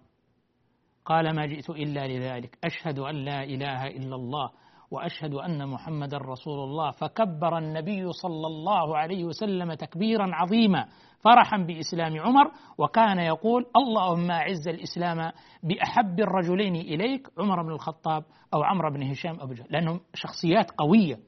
قال 1.04 1.36
ما 1.36 1.46
جئت 1.46 1.70
إلا 1.70 2.06
لذلك. 2.06 2.58
أشهد 2.64 2.98
أن 2.98 3.14
لا 3.14 3.44
إله 3.44 3.86
إلا 3.86 4.16
الله 4.16 4.50
وأشهد 4.90 5.34
أن 5.34 5.68
محمدا 5.68 6.18
رسول 6.18 6.58
الله. 6.64 6.90
فكبر 6.90 7.58
النبي 7.58 8.12
صلى 8.12 8.46
الله 8.46 8.96
عليه 8.96 9.24
وسلم 9.24 9.74
تكبيرا 9.74 10.34
عظيما 10.34 10.86
فرحا 11.20 11.56
بإسلام 11.56 12.20
عمر 12.20 12.50
وكان 12.78 13.18
يقول 13.18 13.66
اللهم 13.76 14.30
أعز 14.30 14.68
الإسلام 14.68 15.32
بأحب 15.62 16.20
الرجلين 16.20 16.76
إليك 16.76 17.28
عمر 17.38 17.62
بن 17.62 17.72
الخطاب 17.72 18.24
أو 18.54 18.62
عمرو 18.62 18.90
بن 18.90 19.02
هشام 19.02 19.40
أبو 19.40 19.52
جهل. 19.52 19.66
لأنهم 19.70 20.00
شخصيات 20.14 20.70
قوية 20.70 21.18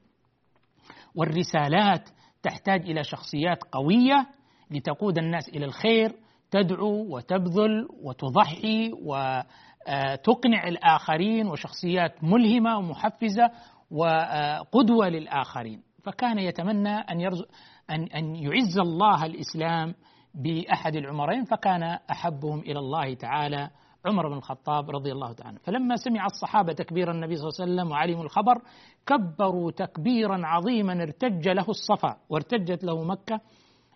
والرسالات 1.15 2.09
تحتاج 2.43 2.81
إلى 2.81 3.03
شخصيات 3.03 3.63
قوية 3.71 4.27
لتقود 4.71 5.17
الناس 5.17 5.49
إلى 5.49 5.65
الخير 5.65 6.15
تدعو 6.51 7.15
وتبذل 7.15 7.87
وتضحي 8.03 8.91
و 9.05 9.41
آه، 9.87 10.15
تقنع 10.15 10.67
الآخرين 10.67 11.47
وشخصيات 11.47 12.23
ملهمة 12.23 12.77
ومحفزة 12.77 13.51
وقدوة 13.91 15.09
للآخرين. 15.09 15.81
فكان 16.03 16.39
يتمنى 16.39 16.89
أن, 16.89 17.21
يرزق 17.21 17.47
أن, 17.89 18.03
أن 18.03 18.35
يعز 18.35 18.77
الله 18.79 19.25
الإسلام 19.25 19.95
بأحد 20.35 20.95
العمرين 20.95 21.43
فكان 21.43 21.83
أحبهم 22.11 22.59
إلى 22.59 22.79
الله 22.79 23.13
تعالى 23.13 23.69
عمر 24.05 24.27
بن 24.29 24.37
الخطاب 24.37 24.89
رضي 24.89 25.11
الله 25.11 25.33
تعالى 25.33 25.59
فلما 25.59 25.95
سمع 25.95 26.25
الصحابة 26.25 26.73
تكبير 26.73 27.11
النبي 27.11 27.35
صلى 27.35 27.47
الله 27.49 27.61
عليه 27.61 27.73
وسلم 27.73 27.91
وعلموا 27.91 28.23
الخبر 28.23 28.61
كبروا 29.05 29.71
تكبيرا 29.71 30.41
عظيما 30.45 31.03
ارتج 31.03 31.49
له 31.49 31.65
الصفا 31.69 32.17
وارتجت 32.29 32.83
له 32.83 33.03
مكة 33.03 33.41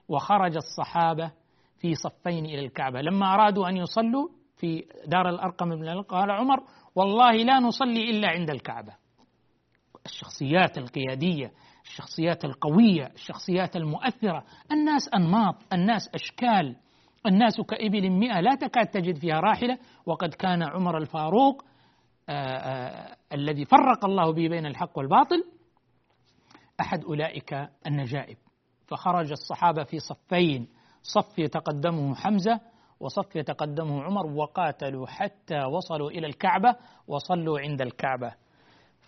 وخرج 0.09 0.55
الصحابة 0.55 1.31
في 1.79 1.95
صفين 1.95 2.45
إلى 2.45 2.65
الكعبة. 2.65 3.01
لما 3.01 3.33
أرادوا 3.33 3.69
أن 3.69 3.77
يصلوا 3.77 4.29
في 4.57 4.85
دار 5.07 5.29
الأرقم 5.29 5.69
بن 5.69 6.01
قال 6.01 6.31
عمر 6.31 6.57
والله 6.95 7.31
لا 7.31 7.59
نصلي 7.59 8.09
إلا 8.09 8.27
عند 8.29 8.49
الكعبة. 8.49 8.93
الشخصيات 10.05 10.77
القيادية 10.77 11.51
الشخصيات 11.83 12.45
القوية 12.45 13.05
الشخصيات 13.05 13.75
المؤثرة 13.75 14.43
الناس 14.71 15.09
أنماط 15.15 15.55
الناس 15.73 16.09
أشكال. 16.13 16.75
الناس 17.25 17.61
كإبل 17.61 18.09
مئة 18.09 18.39
لا 18.39 18.55
تكاد 18.55 18.87
تجد 18.87 19.17
فيها 19.17 19.39
راحلة. 19.39 19.77
وقد 20.05 20.33
كان 20.33 20.63
عمر 20.63 20.97
الفاروق 20.97 21.65
آآ 22.29 22.33
آآ 22.33 23.15
الذي 23.33 23.65
فرق 23.65 24.05
الله 24.05 24.33
به 24.33 24.47
بين 24.49 24.65
الحق 24.65 24.97
والباطل 24.97 25.43
أحد 26.79 27.03
أولئك 27.03 27.69
النجائب. 27.87 28.37
فخرج 28.87 29.31
الصحابة 29.31 29.83
في 29.83 29.99
صفين. 29.99 30.67
صف 31.13 31.39
يتقدمه 31.39 32.15
حمزة 32.15 32.59
وصف 32.99 33.35
يتقدمه 33.35 34.03
عمر 34.03 34.25
وقاتلوا 34.25 35.07
حتى 35.07 35.63
وصلوا 35.63 36.09
إلى 36.09 36.27
الكعبة 36.27 36.75
وصلوا 37.07 37.59
عند 37.59 37.81
الكعبة. 37.81 38.33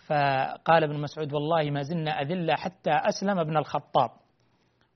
فقال 0.06 0.84
ابن 0.84 1.00
مسعود 1.00 1.32
والله 1.32 1.70
ما 1.70 1.82
زلنا 1.82 2.10
أذلة 2.22 2.54
حتى 2.54 2.90
أسلم 2.90 3.38
ابن 3.38 3.56
الخطاب. 3.56 4.10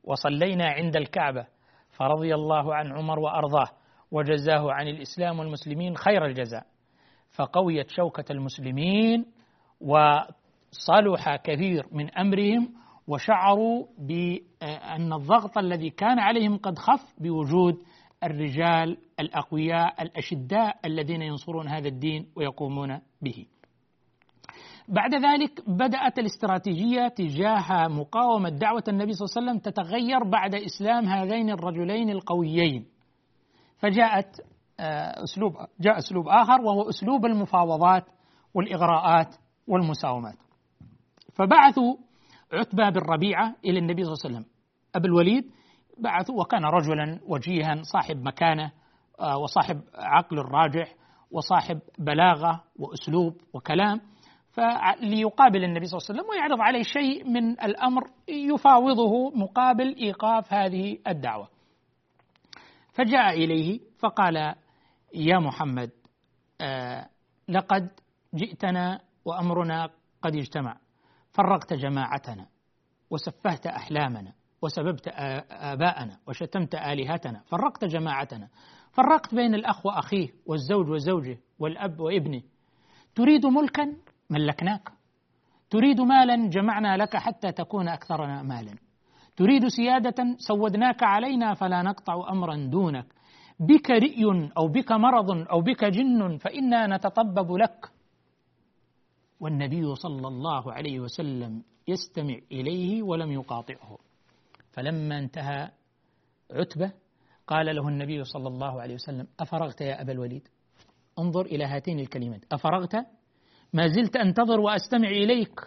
وصلينا 0.04 0.68
عند 0.68 0.96
الكعبة. 0.96 1.46
فرضي 1.90 2.34
الله 2.34 2.74
عن 2.74 2.92
عمر 2.92 3.18
وأرضاه. 3.18 3.68
وجزاه 4.10 4.72
عن 4.72 4.88
الإسلام 4.88 5.38
والمسلمين 5.38 5.96
خير 5.96 6.26
الجزاء. 6.26 6.66
فقويت 7.36 7.90
شوكة 7.90 8.24
المسلمين 8.32 9.26
وصلح 9.80 11.36
كثير 11.36 11.86
من 11.92 12.18
أمرهم 12.18 12.81
وشعروا 13.08 13.86
بأن 13.98 15.12
الضغط 15.12 15.58
الذي 15.58 15.90
كان 15.90 16.18
عليهم 16.18 16.56
قد 16.56 16.78
خف 16.78 17.14
بوجود 17.20 17.82
الرجال 18.24 18.98
الأقوياء 19.20 20.02
الأشداء 20.02 20.76
الذين 20.84 21.22
ينصرون 21.22 21.68
هذا 21.68 21.88
الدين 21.88 22.26
ويقومون 22.36 23.00
به. 23.22 23.46
بعد 24.88 25.14
ذلك 25.14 25.70
بدأت 25.70 26.18
الاستراتيجية 26.18 27.08
تجاه 27.08 27.88
مقاومة 27.88 28.48
دعوة 28.48 28.84
النبي 28.88 29.12
صلى 29.12 29.26
الله 29.26 29.36
عليه 29.36 29.60
وسلم 29.60 29.72
تتغير 29.72 30.24
بعد 30.24 30.54
إسلام 30.54 31.04
هذين 31.04 31.50
الرجلين 31.50 32.10
القويين. 32.10 32.86
فجاءت 33.78 34.40
أسلوب 35.24 35.52
جاء 35.80 35.98
أسلوب 35.98 36.28
آخر 36.28 36.60
وهو 36.60 36.88
أسلوب 36.88 37.26
المفاوضات 37.26 38.04
والإغراءات 38.54 39.34
والمساومات. 39.68 40.36
فبعثوا 41.32 41.96
عتبة 42.52 42.90
بن 42.90 43.00
ربيعة 43.00 43.56
إلى 43.64 43.78
النبي 43.78 44.04
صلى 44.04 44.12
الله 44.12 44.24
عليه 44.24 44.36
وسلم. 44.36 44.52
أبو 44.94 45.06
الوليد 45.06 45.50
بعثوا 45.98 46.40
وكان 46.40 46.64
رجلا 46.64 47.20
وجيها 47.26 47.82
صاحب 47.82 48.16
مكانة 48.16 48.72
وصاحب 49.42 49.80
عقل 49.94 50.36
راجح 50.38 50.94
وصاحب 51.30 51.80
بلاغة 51.98 52.64
وأسلوب 52.78 53.36
وكلام. 53.52 54.00
فليقابل 54.50 55.64
النبي 55.64 55.86
صلى 55.86 55.98
الله 55.98 56.06
عليه 56.08 56.20
وسلم 56.20 56.30
ويعرض 56.30 56.60
عليه 56.60 56.82
شيء 56.82 57.28
من 57.30 57.50
الأمر 57.50 58.02
يفاوضه 58.28 59.30
مقابل 59.30 59.96
إيقاف 59.96 60.52
هذه 60.52 60.98
الدعوة. 61.08 61.48
فجاء 62.92 63.30
إليه 63.34 63.80
فقال 63.98 64.54
يا 65.14 65.38
محمد 65.38 65.90
آه 66.60 67.08
لقد 67.48 67.88
جئتنا 68.34 69.00
وأمرنا 69.24 69.88
قد 70.22 70.36
اجتمع. 70.36 70.76
فرقت 71.32 71.74
جماعتنا 71.74 72.46
وسفهت 73.10 73.66
أحلامنا 73.66 74.32
وسببت 74.62 75.08
آباءنا 75.50 76.18
وشتمت 76.28 76.74
آلهتنا 76.74 77.40
فرقت 77.46 77.84
جماعتنا. 77.84 78.48
فرقت 78.92 79.34
بين 79.34 79.54
الأخ 79.54 79.86
وأخيه 79.86 80.28
والزوج 80.46 80.90
وزوجه 80.90 81.38
والأب 81.58 82.00
وابنه. 82.00 82.42
تريد 83.14 83.46
ملكا؟ 83.46 83.96
ملكناك. 84.30 84.88
تريد 85.70 86.00
مالا؟ 86.00 86.48
جمعنا 86.48 86.96
لك 86.96 87.16
حتى 87.16 87.52
تكون 87.52 87.88
أكثرنا 87.88 88.42
مالا. 88.42 88.74
تريد 89.36 89.68
سيادة؟ 89.68 90.36
سودناك 90.38 91.02
علينا 91.02 91.54
فلا 91.54 91.82
نقطع 91.82 92.30
أمرا 92.30 92.56
دونك. 92.56 93.06
بك 93.60 93.90
رئي 93.90 94.50
أو 94.58 94.68
بك 94.68 94.92
مرض 94.92 95.30
أو 95.30 95.60
بك 95.60 95.84
جن 95.84 96.36
فإنا 96.36 96.96
نتطبب 96.96 97.52
لك. 97.52 97.90
والنبي 99.42 99.94
صلى 99.94 100.28
الله 100.28 100.72
عليه 100.72 101.00
وسلم 101.00 101.62
يستمع 101.88 102.36
إليه 102.52 103.02
ولم 103.02 103.32
يقاطعه. 103.32 103.98
فلما 104.70 105.18
انتهى 105.18 105.70
عتبة 106.50 106.92
قال 107.46 107.76
له 107.76 107.88
النبي 107.88 108.24
صلى 108.24 108.48
الله 108.48 108.80
عليه 108.80 108.94
وسلم 108.94 109.26
أفرغت 109.40 109.80
يا 109.80 110.02
أبا 110.02 110.12
الوليد؟ 110.12 110.48
انظر 111.18 111.46
إلى 111.46 111.64
هاتين 111.64 112.00
الكلمات. 112.00 112.44
أفرغت؟ 112.52 112.94
ما 113.72 113.86
زلت 113.86 114.16
أنتظر 114.16 114.60
وأستمع 114.60 115.08
إليك. 115.08 115.60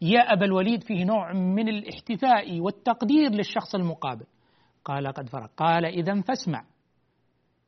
يا 0.00 0.20
أبا 0.20 0.44
الوليد 0.44 0.82
فيه 0.82 1.04
نوع 1.04 1.32
من 1.32 1.68
الاحتفاء 1.68 2.60
والتقدير 2.60 3.30
للشخص 3.30 3.74
المقابل. 3.74 4.26
قال 4.84 5.12
قد 5.12 5.28
فرغ 5.28 5.46
قال 5.46 5.84
إذا 5.84 6.20
فاسمع. 6.20 6.64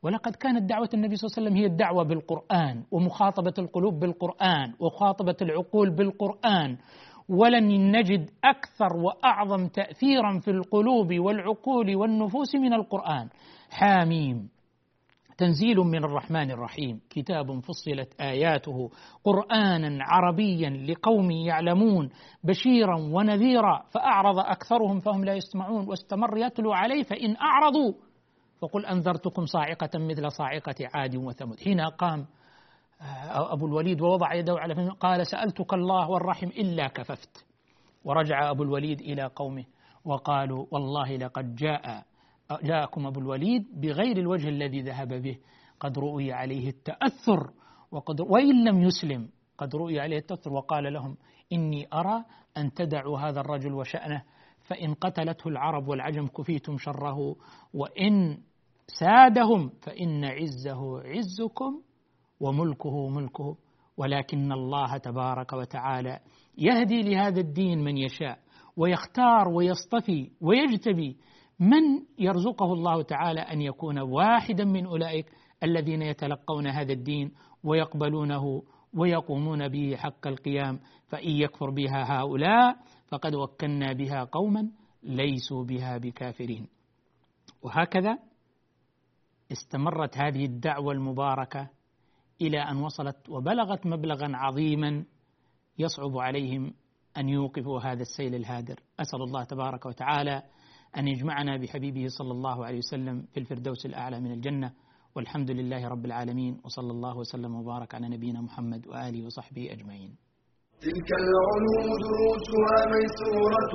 ولقد 0.07 0.35
كانت 0.35 0.69
دعوة 0.69 0.89
النبي 0.93 1.15
صلى 1.15 1.27
الله 1.27 1.37
عليه 1.37 1.47
وسلم 1.47 1.61
هي 1.61 1.65
الدعوة 1.65 2.03
بالقرآن 2.03 2.83
ومخاطبة 2.91 3.53
القلوب 3.59 3.99
بالقرآن 3.99 4.73
ومخاطبة 4.79 5.35
العقول 5.41 5.95
بالقرآن. 5.95 6.77
ولن 7.29 7.97
نجد 7.97 8.29
أكثر 8.43 8.97
وأعظم 8.97 9.67
تأثيرا 9.67 10.39
في 10.39 10.51
القلوب 10.51 11.13
والعقول 11.13 11.95
والنفوس 11.95 12.55
من 12.55 12.73
القرآن. 12.73 13.29
حاميم. 13.69 14.49
تنزيل 15.37 15.77
من 15.77 16.03
الرحمن 16.03 16.51
الرحيم. 16.51 17.01
كتاب 17.09 17.59
فصلت 17.59 18.21
آياته. 18.21 18.89
قرآنا 19.23 19.97
عربيا 20.01 20.69
لقوم 20.69 21.31
يعلمون. 21.31 22.09
بشيرا 22.43 22.95
ونذيرا. 22.95 23.83
فأعرض 23.91 24.39
أكثرهم 24.39 24.99
فهم 24.99 25.25
لا 25.25 25.33
يسمعون. 25.33 25.87
واستمر 25.87 26.37
يتلو 26.37 26.73
عليه 26.73 27.03
فإن 27.03 27.35
أعرضوا. 27.35 28.06
فقل 28.59 28.85
أنذرتكم 28.85 29.45
صاعقة 29.45 29.99
مثل 29.99 30.31
صاعقة 30.31 30.75
عاد 30.93 31.15
وثمود. 31.15 31.59
حين 31.59 31.81
قام 31.81 32.25
أبو 33.31 33.65
الوليد 33.65 34.01
ووضع 34.01 34.33
يده 34.33 34.59
على 34.59 34.75
فمه 34.75 34.91
قال 34.91 35.27
سألتك 35.27 35.73
الله 35.73 36.09
والرحم 36.09 36.47
إلا 36.47 36.87
كففت. 36.87 37.45
ورجع 38.03 38.51
أبو 38.51 38.63
الوليد 38.63 39.01
إلى 39.01 39.23
قومه 39.35 39.65
وقالوا 40.05 40.65
والله 40.71 41.15
لقد 41.15 41.55
جاء 41.55 42.05
جاءكم 42.63 43.07
أبو 43.07 43.19
الوليد 43.19 43.81
بغير 43.81 44.17
الوجه 44.17 44.49
الذي 44.49 44.81
ذهب 44.81 45.13
به. 45.13 45.37
قد 45.79 45.99
رؤي 45.99 46.33
عليه 46.33 46.69
التأثر 46.69 47.51
وقد 47.91 48.21
وإن 48.21 48.63
لم 48.63 48.81
يسلم 48.81 49.29
قد 49.57 49.75
رؤي 49.75 49.99
عليه 49.99 50.17
التأثر 50.17 50.53
وقال 50.53 50.93
لهم 50.93 51.17
إني 51.53 51.87
أرى 51.93 52.23
أن 52.57 52.73
تدعوا 52.73 53.19
هذا 53.19 53.39
الرجل 53.39 53.73
وشأنه 53.73 54.23
فإن 54.59 54.93
قتلته 54.93 55.47
العرب 55.47 55.87
والعجم 55.87 56.27
كفيتم 56.27 56.77
شره 56.77 57.35
وإن 57.73 58.37
سادهم 58.87 59.71
فإن 59.81 60.25
عزه 60.25 61.01
عزكم 61.01 61.81
وملكه 62.39 63.09
ملكه. 63.09 63.57
ولكن 63.97 64.51
الله 64.51 64.97
تبارك 64.97 65.53
وتعالى 65.53 66.19
يهدي 66.57 67.01
لهذا 67.01 67.39
الدين 67.39 67.83
من 67.83 67.97
يشاء 67.97 68.39
ويختار 68.77 69.47
ويصطفي 69.49 70.31
ويجتبي 70.41 71.17
من 71.59 71.81
يرزقه 72.19 72.73
الله 72.73 73.01
تعالى 73.01 73.39
أن 73.39 73.61
يكون 73.61 73.99
واحدا 73.99 74.65
من 74.65 74.85
أولئك 74.85 75.25
الذين 75.63 76.01
يتلقون 76.01 76.67
هذا 76.67 76.93
الدين 76.93 77.31
ويقبلونه 77.63 78.63
ويقومون 78.93 79.67
به 79.67 79.95
حق 79.95 80.27
القيام. 80.27 80.79
فإن 81.07 81.31
يكفر 81.31 81.69
بها 81.69 82.19
هؤلاء 82.19 82.75
فقد 83.07 83.35
وكلنا 83.35 83.93
بها 83.93 84.23
قوما 84.23 84.71
ليسوا 85.03 85.63
بها 85.63 85.97
بكافرين. 85.97 86.67
وهكذا 87.61 88.17
استمرت 89.51 90.17
هذه 90.17 90.45
الدعوة 90.45 90.93
المباركة 90.93 91.69
إلى 92.41 92.59
أن 92.59 92.77
وصلت 92.77 93.29
وبلغت 93.29 93.85
مبلغا 93.85 94.27
عظيما 94.33 95.05
يصعب 95.79 96.17
عليهم 96.17 96.73
أن 97.17 97.29
يوقفوا 97.29 97.79
هذا 97.79 98.01
السيل 98.01 98.35
الهادر. 98.35 98.79
أسأل 98.99 99.21
الله 99.21 99.43
تبارك 99.43 99.85
وتعالى 99.85 100.43
أن 100.97 101.07
يجمعنا 101.07 101.57
بحبيبه 101.57 102.05
صلى 102.07 102.31
الله 102.31 102.65
عليه 102.65 102.77
وسلم 102.77 103.21
في 103.33 103.39
الفردوس 103.39 103.85
الأعلى 103.85 104.19
من 104.19 104.31
الجنة. 104.31 104.73
والحمد 105.15 105.51
لله 105.51 105.87
رب 105.87 106.05
العالمين 106.05 106.61
وصلى 106.65 106.91
الله 106.91 107.17
وسلم 107.17 107.55
وبارك 107.55 107.95
على 107.95 108.09
نبينا 108.09 108.41
محمد 108.41 108.87
وآله 108.87 109.25
وصحبه 109.25 109.71
أجمعين. 109.71 110.15
تلك 110.81 111.09
العلوم 111.21 111.87
دروسها 112.05 112.77
ميسورة 112.93 113.73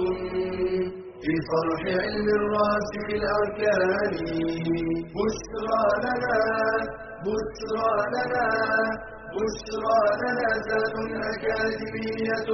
في 1.23 1.35
فرح 1.49 1.83
علم 2.05 2.29
الراسخ 2.41 3.07
الأركان. 3.19 4.15
بشرى 5.17 5.85
لنا 6.05 6.39
بشرى 7.27 7.93
لنا 8.15 8.47
بشرى 9.37 10.01
لنا 10.23 10.51
ذات 10.69 10.97
أكاديمية 11.33 12.49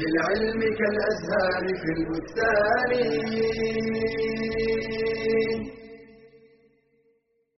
للعلم 0.00 0.60
كالأزهار 0.78 1.64
في 1.80 1.90
البستان. 1.98 2.90